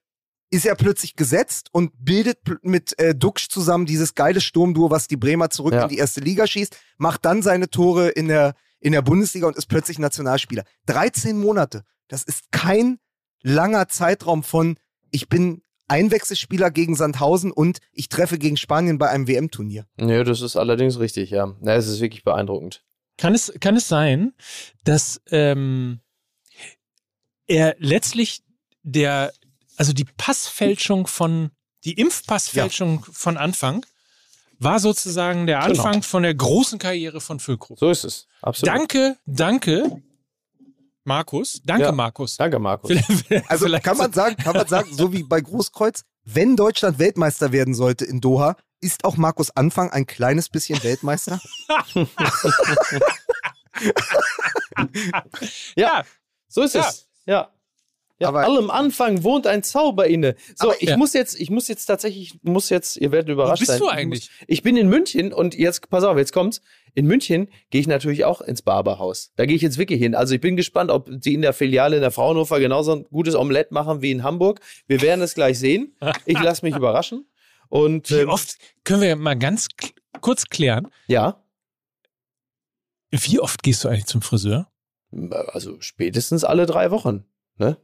[0.54, 5.16] ist er plötzlich gesetzt und bildet mit äh, Duxch zusammen dieses geile Sturmduo, was die
[5.16, 5.82] Bremer zurück Ja.
[5.84, 9.56] in die erste Liga schießt, macht dann seine Tore in der, in der Bundesliga und
[9.56, 10.64] ist plötzlich Nationalspieler.
[10.86, 12.98] 13 Monate, das ist kein
[13.42, 14.76] langer Zeitraum von,
[15.10, 19.86] ich bin Einwechselspieler gegen Sandhausen und ich treffe gegen Spanien bei einem WM-Turnier.
[19.96, 21.54] Nee, das ist allerdings richtig, ja.
[21.62, 22.82] Ja, es ist wirklich beeindruckend.
[23.18, 24.32] Kann es, kann es sein,
[24.84, 26.00] dass ähm,
[27.46, 28.42] er letztlich
[28.82, 29.32] der,
[29.76, 31.50] also die Passfälschung von,
[31.84, 33.84] die Impfpassfälschung von Anfang
[34.58, 35.82] war sozusagen der Genau.
[35.84, 37.78] Anfang von der großen Karriere von Füllkrug.
[37.78, 38.26] So ist es.
[38.42, 38.74] Absolut.
[38.74, 40.02] Danke, danke,
[41.04, 41.60] Markus.
[41.64, 41.92] Danke, Ja.
[41.92, 42.36] Markus.
[42.36, 42.90] Danke, Markus.
[43.48, 47.74] Also kann man sagen, kann man sagen, so wie bei Großkreuz, wenn Deutschland Weltmeister werden
[47.74, 51.40] sollte in Doha, ist auch Markus Anfang ein kleines bisschen Weltmeister?
[55.76, 56.04] Ja,
[56.48, 56.88] So ist Ja.
[56.88, 57.06] es.
[57.26, 57.50] Ja.
[58.24, 60.34] Ja, Aber- allem Anfang wohnt ein Zauber inne.
[60.56, 60.96] So, Aber- ich Ja.
[60.96, 63.78] muss jetzt, ich muss jetzt tatsächlich, muss jetzt, ihr werdet überrascht bist sein.
[63.80, 64.30] du Ich eigentlich?
[64.30, 66.60] Muss, ich bin in München und jetzt, pass auf, jetzt kommt's.
[66.94, 69.32] In München gehe ich natürlich auch ins Barberhaus.
[69.36, 70.14] Da gehe ich jetzt wirklich hin.
[70.14, 73.34] Also ich bin gespannt, ob die in der Filiale in der Fraunhofer genauso ein gutes
[73.34, 74.60] Omelett machen wie in Hamburg.
[74.86, 75.96] Wir werden es gleich sehen.
[76.24, 77.26] Ich lasse mich überraschen.
[77.68, 79.66] Und wie ähm, oft, können wir mal ganz
[80.20, 81.42] kurz klären, ja,
[83.10, 84.68] wie oft gehst du eigentlich zum Friseur?
[85.52, 87.24] also spätestens alle drei Wochen.
[87.56, 87.76] Ne?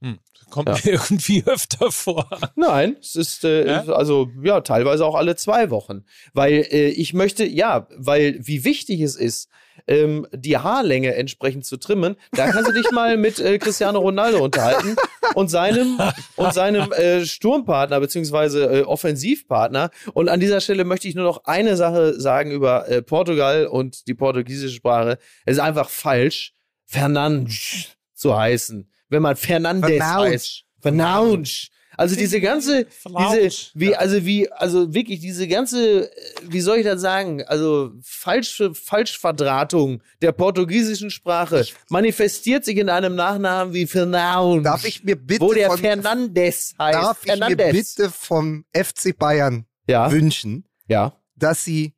[0.00, 0.18] Hm,
[0.50, 0.74] kommt Ja.
[0.84, 2.28] mir irgendwie öfter vor.
[2.54, 3.84] Nein, es ist äh, Ja?
[3.92, 9.00] also ja teilweise auch alle zwei Wochen, weil äh, ich möchte ja, weil wie wichtig
[9.00, 9.48] es ist,
[9.86, 12.16] ähm, die Haarlänge entsprechend zu trimmen.
[12.32, 14.96] Da kannst du dich mal mit äh, Cristiano Ronaldo unterhalten
[15.34, 15.98] und seinem
[16.36, 19.90] und seinem äh, Sturmpartner beziehungsweise äh, Offensivpartner.
[20.14, 24.06] Und an dieser Stelle möchte ich nur noch eine Sache sagen über äh, Portugal und
[24.08, 25.18] die portugiesische Sprache.
[25.46, 30.32] Es ist einfach falsch, Fernandes zu heißen, wenn man Fernandes Fernandes.
[30.32, 30.64] heißt.
[30.80, 31.68] Fernandes.
[31.98, 36.84] Also diese ganze, diese, wie, also wie, also wirklich diese ganze, äh, wie soll ich
[36.84, 44.62] das sagen, also falsche Falschverdrahtung der portugiesischen Sprache manifestiert sich in einem Nachnamen wie Fernandes.
[44.62, 46.94] Darf ich mir bitte wo der von, Fernandes heißt.
[46.94, 47.94] darf ich mir Fernandes.
[47.96, 51.94] bitte vom FC Bayern ja, wünschen, ja, dass sie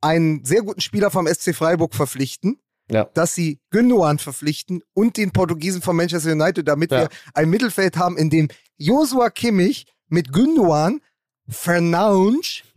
[0.00, 2.58] einen sehr guten Spieler vom SC Freiburg verpflichten,
[2.90, 3.04] ja.
[3.14, 7.02] dass sie Gündogan verpflichten und den Portugiesen von Manchester United, damit Ja.
[7.02, 11.00] wir ein Mittelfeld haben, in dem Joshua Kimmich mit Gündogan,
[11.48, 12.62] Fernandes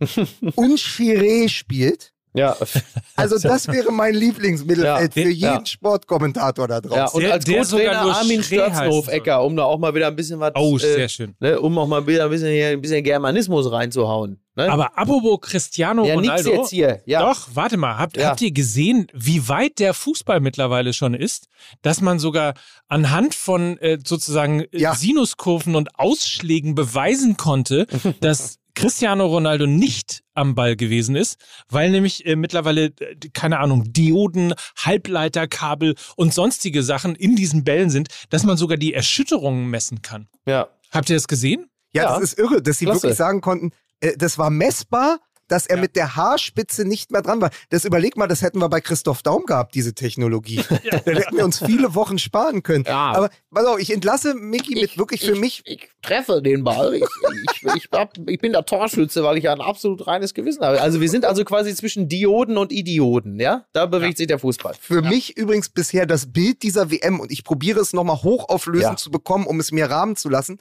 [0.56, 2.13] und Chiré spielt.
[2.36, 2.56] Ja,
[3.16, 5.22] Also das wäre mein Lieblingsmittelfeld Ja.
[5.22, 5.62] für jeden Ja.
[5.80, 6.96] Sokommentator da draußen.
[6.98, 7.08] ja.
[7.08, 10.40] und Der- als der sogar nur Armin Störzenhof-Ecker, um da auch mal wieder ein bisschen
[10.40, 11.34] was, Oh, äh, sehr schön.
[11.40, 14.40] ne, um auch mal wieder ein bisschen, hier, ein bisschen Germanismus reinzuhauen.
[14.56, 14.70] Ne?
[14.70, 16.50] Aber apropos Cristiano ja, nix Ronaldo.
[16.52, 17.02] jetzt hier.
[17.06, 17.20] Ja.
[17.22, 17.98] Doch, warte mal.
[17.98, 18.28] Habt, Ja.
[18.30, 21.46] habt ihr gesehen, wie weit der Fußball mittlerweile schon ist,
[21.82, 22.54] dass man sogar
[22.88, 24.94] anhand von äh, sozusagen äh, Ja.
[24.94, 27.86] Sinuskurven und Ausschlägen beweisen konnte,
[28.20, 33.84] dass Cristiano Ronaldo nicht am Ball gewesen ist, weil nämlich äh, mittlerweile, äh, keine Ahnung,
[33.92, 40.02] Dioden, Halbleiterkabel und sonstige Sachen in diesen Bällen sind, dass man sogar die Erschütterungen messen
[40.02, 40.28] kann.
[40.46, 40.68] ja.
[40.90, 41.68] Habt ihr das gesehen?
[41.92, 42.14] Ja, Ja.
[42.20, 43.02] das ist irre, dass sie Klasse.
[43.02, 45.18] wirklich sagen konnten, äh, das war messbar,
[45.48, 45.82] dass er Ja.
[45.82, 47.50] mit der Haarspitze nicht mehr dran war.
[47.70, 50.62] Das überleg mal, das hätten wir bei Christoph Daum gehabt, diese Technologie.
[50.90, 52.84] Da hätten wir uns viele Wochen sparen können.
[52.86, 53.12] Ja.
[53.12, 55.62] Aber pass auf, ich entlasse Mickey mit wirklich für mich.
[55.64, 56.94] Ich treffe den Ball.
[56.94, 60.80] Ich, ich, ich, hab, ich bin der Torschütze, weil ich ein absolut reines Gewissen habe.
[60.80, 63.66] Also wir sind also quasi zwischen Dioden und Idioten, ja?
[63.72, 64.74] Da bewegt sich der Fußball.
[64.80, 68.96] Für mich übrigens bisher das Bild dieser WM und ich probiere es nochmal hochauflösend Ja.
[68.96, 70.58] zu bekommen, um es mir rahmen zu lassen.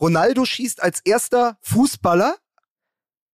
[0.00, 2.36] Ronaldo schießt als erster Fußballer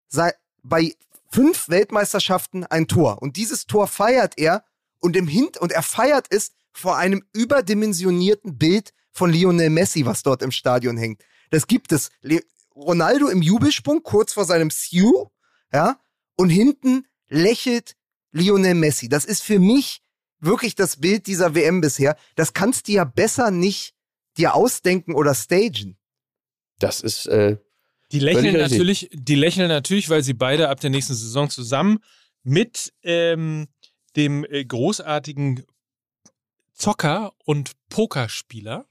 [0.09, 0.32] sei,
[0.65, 0.95] bei
[1.31, 3.23] fünf Weltmeisterschaften ein Tor.
[3.23, 4.65] Und dieses Tor feiert er
[5.01, 10.23] und im Hint und er feiert es vor einem überdimensionierten Bild von Lionel Messi, was
[10.23, 11.23] dort im Stadion hängt.
[11.51, 12.11] Das gibt es.
[12.21, 12.43] Le
[12.75, 15.31] Ronaldo im Jubelsprung kurz vor seinem Sue,
[15.73, 16.01] ja,
[16.37, 17.95] und hinten lächelt
[18.33, 19.09] Lionel Messi.
[19.09, 20.03] Das ist für mich
[20.41, 22.17] wirklich das Bild dieser WM bisher.
[22.35, 23.95] Das kannst du ja besser nicht
[24.37, 25.97] dir ausdenken oder stagen.
[26.81, 27.59] Das ist, äh,
[28.15, 31.99] Die lächeln natürlich, die lächeln natürlich, weil sie beide ab der nächsten Saison zusammen
[32.45, 33.67] mit ähm,
[34.15, 35.65] dem äh, großartigen
[36.75, 38.85] Zocker und Pokerspieler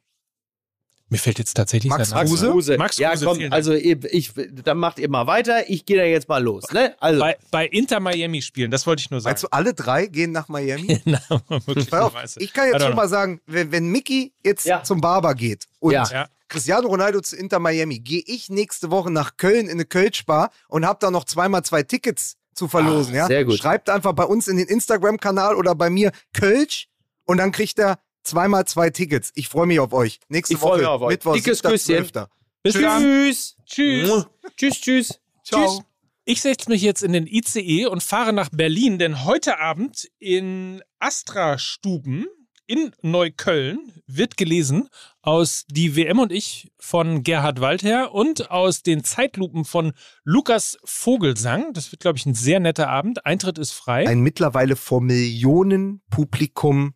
[1.07, 2.49] Mir fällt jetzt tatsächlich Max sein Kruse?
[2.51, 2.77] Kruse.
[2.77, 3.57] Max ja, Kruse, komm, vielen Dank.
[3.57, 4.31] also ich, ich,
[4.65, 5.69] dann macht ihr mal weiter.
[5.69, 6.69] Ich gehe da jetzt mal los.
[6.73, 6.93] Ne?
[6.99, 9.39] Also, bei, bei Inter Miami spielen, das wollte ich nur sagen.
[9.39, 10.99] Du, alle drei gehen nach Miami?
[11.05, 11.21] Na,
[11.65, 12.41] wirklich, auf, du.
[12.41, 14.83] ich kann jetzt schon mal sagen, wenn, wenn Mickey jetzt Ja.
[14.83, 16.27] zum Barber geht und Ja.
[16.53, 16.59] Ja.
[16.59, 20.85] Cristiano Ronaldo zu Inter Miami, gehe ich nächste Woche nach Köln in eine Kölsch-Bar und
[20.85, 23.13] habe da noch zweimal zwei Tickets zu verlosen.
[23.15, 23.27] Ah, ja?
[23.27, 23.57] sehr gut.
[23.57, 26.87] Schreibt einfach bei uns in den Instagram-Kanal oder bei mir Kölsch
[27.25, 29.31] und dann kriegt er zweimal zwei Tickets.
[29.35, 30.19] Ich freue mich auf euch.
[30.29, 31.09] Nächste Ich Woche, mich auf euch.
[31.09, 31.71] Mittwoch, Dickes 7.12..
[31.71, 32.25] Küsschen.
[32.63, 33.01] Bis dann.
[33.01, 33.55] tschüss.
[33.65, 34.27] Tschüss.
[34.55, 35.19] Tschüss, tschüss.
[35.43, 35.81] Tschüss.
[36.25, 40.81] Ich setze mich jetzt in den ICE und fahre nach Berlin, denn heute Abend in
[40.99, 42.27] Astra-Stuben
[42.67, 44.87] in Neukölln wird gelesen
[45.21, 49.93] aus Die WM und ich von Gerhard Waldherr und aus den Zeitlupen von
[50.23, 51.73] Lukas Vogelsang.
[51.73, 53.25] Das wird, glaube ich, ein sehr netter Abend.
[53.25, 54.07] Eintritt ist frei.
[54.07, 56.93] Ein mittlerweile vor Millionen Publikum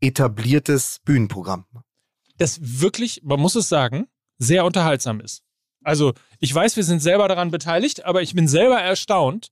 [0.00, 1.64] etabliertes Bühnenprogramm.
[2.36, 4.08] das wirklich, man muss es sagen,
[4.38, 5.42] sehr unterhaltsam ist.
[5.82, 9.48] Also, ich weiß, wir sind selber daran beteiligt, aber ich bin selber erstaunt,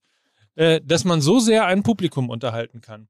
[0.56, 3.08] äh, dass man so sehr ein Publikum unterhalten kann.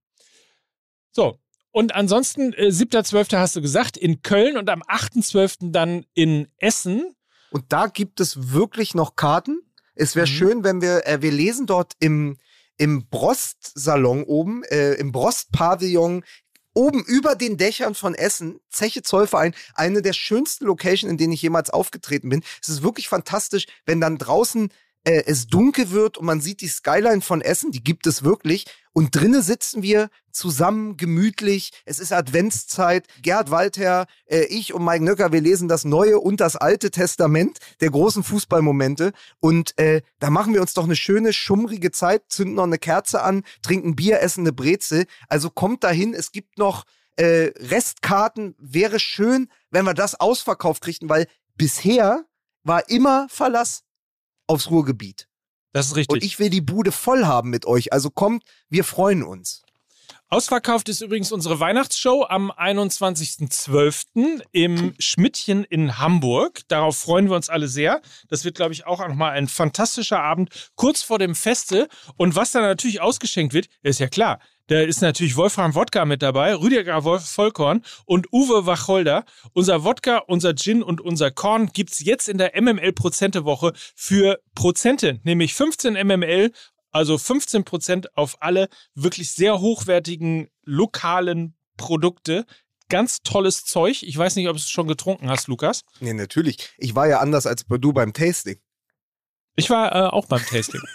[1.10, 1.38] So.
[1.74, 3.36] Und ansonsten, äh, 7.12.
[3.36, 5.72] hast du gesagt, in Köln und am 8.12.
[5.72, 7.16] dann in Essen.
[7.50, 9.60] Und da gibt es wirklich noch Karten.
[9.96, 10.30] Es wäre Mhm.
[10.30, 12.38] schön, wenn wir, äh, wir lesen dort im,
[12.76, 16.22] im Brost-Salon oben, äh, im Brost-Pavillon,
[16.74, 21.42] oben über den Dächern von Essen, Zeche Zollverein, eine der schönsten Locations, in denen ich
[21.42, 22.44] jemals aufgetreten bin.
[22.62, 24.68] Es ist wirklich fantastisch, wenn dann draußen
[25.04, 28.66] äh, es dunkel wird und man sieht die Skyline von Essen, die gibt es wirklich.
[28.92, 31.72] Und drinnen sitzen wir zusammen, gemütlich.
[31.84, 33.06] Es ist Adventszeit.
[33.22, 37.58] Gerd Walther, äh, ich und Mike Nöcker, wir lesen das Neue und das Alte Testament
[37.80, 39.12] der großen Fußballmomente.
[39.40, 43.22] Und äh, da machen wir uns doch eine schöne, schummrige Zeit, zünden noch eine Kerze
[43.22, 45.06] an, trinken Bier, essen eine Brezel.
[45.28, 46.84] Also kommt dahin, es gibt noch
[47.16, 48.54] äh, Restkarten.
[48.58, 51.26] Wäre schön, wenn wir das ausverkauft kriegten, weil
[51.56, 52.24] bisher
[52.62, 53.82] war immer Verlass
[54.46, 55.28] aufs Ruhrgebiet.
[55.72, 56.12] Das ist richtig.
[56.14, 57.92] Und ich will die Bude voll haben mit euch.
[57.92, 59.62] Also kommt, wir freuen uns.
[60.34, 64.42] Ausverkauft ist übrigens unsere Weihnachtsshow am 21.12.
[64.50, 66.62] im Schmidtchen in Hamburg.
[66.66, 68.02] Darauf freuen wir uns alle sehr.
[68.26, 71.86] Das wird, glaube ich, auch nochmal ein fantastischer Abend kurz vor dem Feste.
[72.16, 74.40] Und was da natürlich ausgeschenkt wird, ist ja klar.
[74.66, 79.26] Da ist natürlich Wolfram Wodka mit dabei, Rüdiger Wolf Vollkorn und Uwe Wacholder.
[79.52, 85.52] Unser Wodka, unser Gin und unser Korn gibt's jetzt in der MML-Prozente-Woche für Prozente, nämlich
[85.52, 86.50] 15 MML
[86.94, 92.46] also 15% auf alle wirklich sehr hochwertigen lokalen Produkte.
[92.88, 94.02] Ganz tolles Zeug.
[94.02, 95.82] Ich weiß nicht, ob du es schon getrunken hast, Lukas.
[96.00, 96.70] Nee, natürlich.
[96.78, 98.58] Ich war ja anders als du beim Tasting.
[99.56, 100.80] Ich war äh, auch beim Tasting.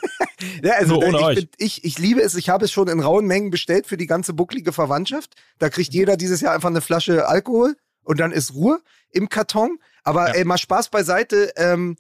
[0.64, 1.36] Ja, also ohne ich, euch.
[1.36, 2.34] bin- ich, ich liebe es.
[2.36, 5.36] Ich habe es schon in rauen Mengen bestellt für die ganze bucklige Verwandtschaft.
[5.58, 8.80] Da kriegt jeder dieses Jahr einfach eine Flasche Alkohol und dann ist Ruhe
[9.12, 9.80] im Karton.
[10.04, 10.36] Aber Ja.
[10.36, 11.52] ey, mal Spaß beiseite.
[11.58, 11.98] Ähm,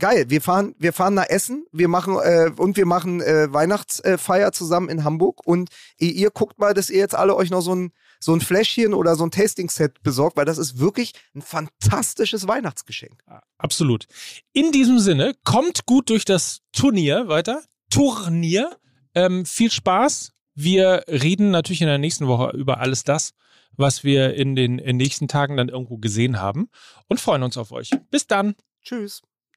[0.00, 0.24] geil.
[0.28, 1.64] Wir fahren, wir fahren nach Essen.
[1.70, 5.46] Wir machen äh, und wir machen äh, Weihnachtsfeier zusammen in Hamburg.
[5.46, 8.40] Und ihr, ihr guckt mal, dass ihr jetzt alle euch noch so ein so ein
[8.42, 13.22] Fläschchen oder so ein Tasting-Set besorgt, weil das ist wirklich ein fantastisches Weihnachtsgeschenk.
[13.56, 14.06] Absolut.
[14.52, 17.62] In diesem Sinne, kommt gut durch das Turnier weiter.
[17.88, 18.76] Turnier.
[19.14, 20.32] Ähm, viel Spaß.
[20.54, 23.32] Wir reden natürlich in der nächsten Woche über alles das,
[23.76, 26.68] was wir in den in nächsten Tagen dann irgendwo gesehen haben
[27.08, 27.90] und freuen uns auf euch.
[28.10, 28.54] Bis dann.
[28.82, 29.22] Tschüss.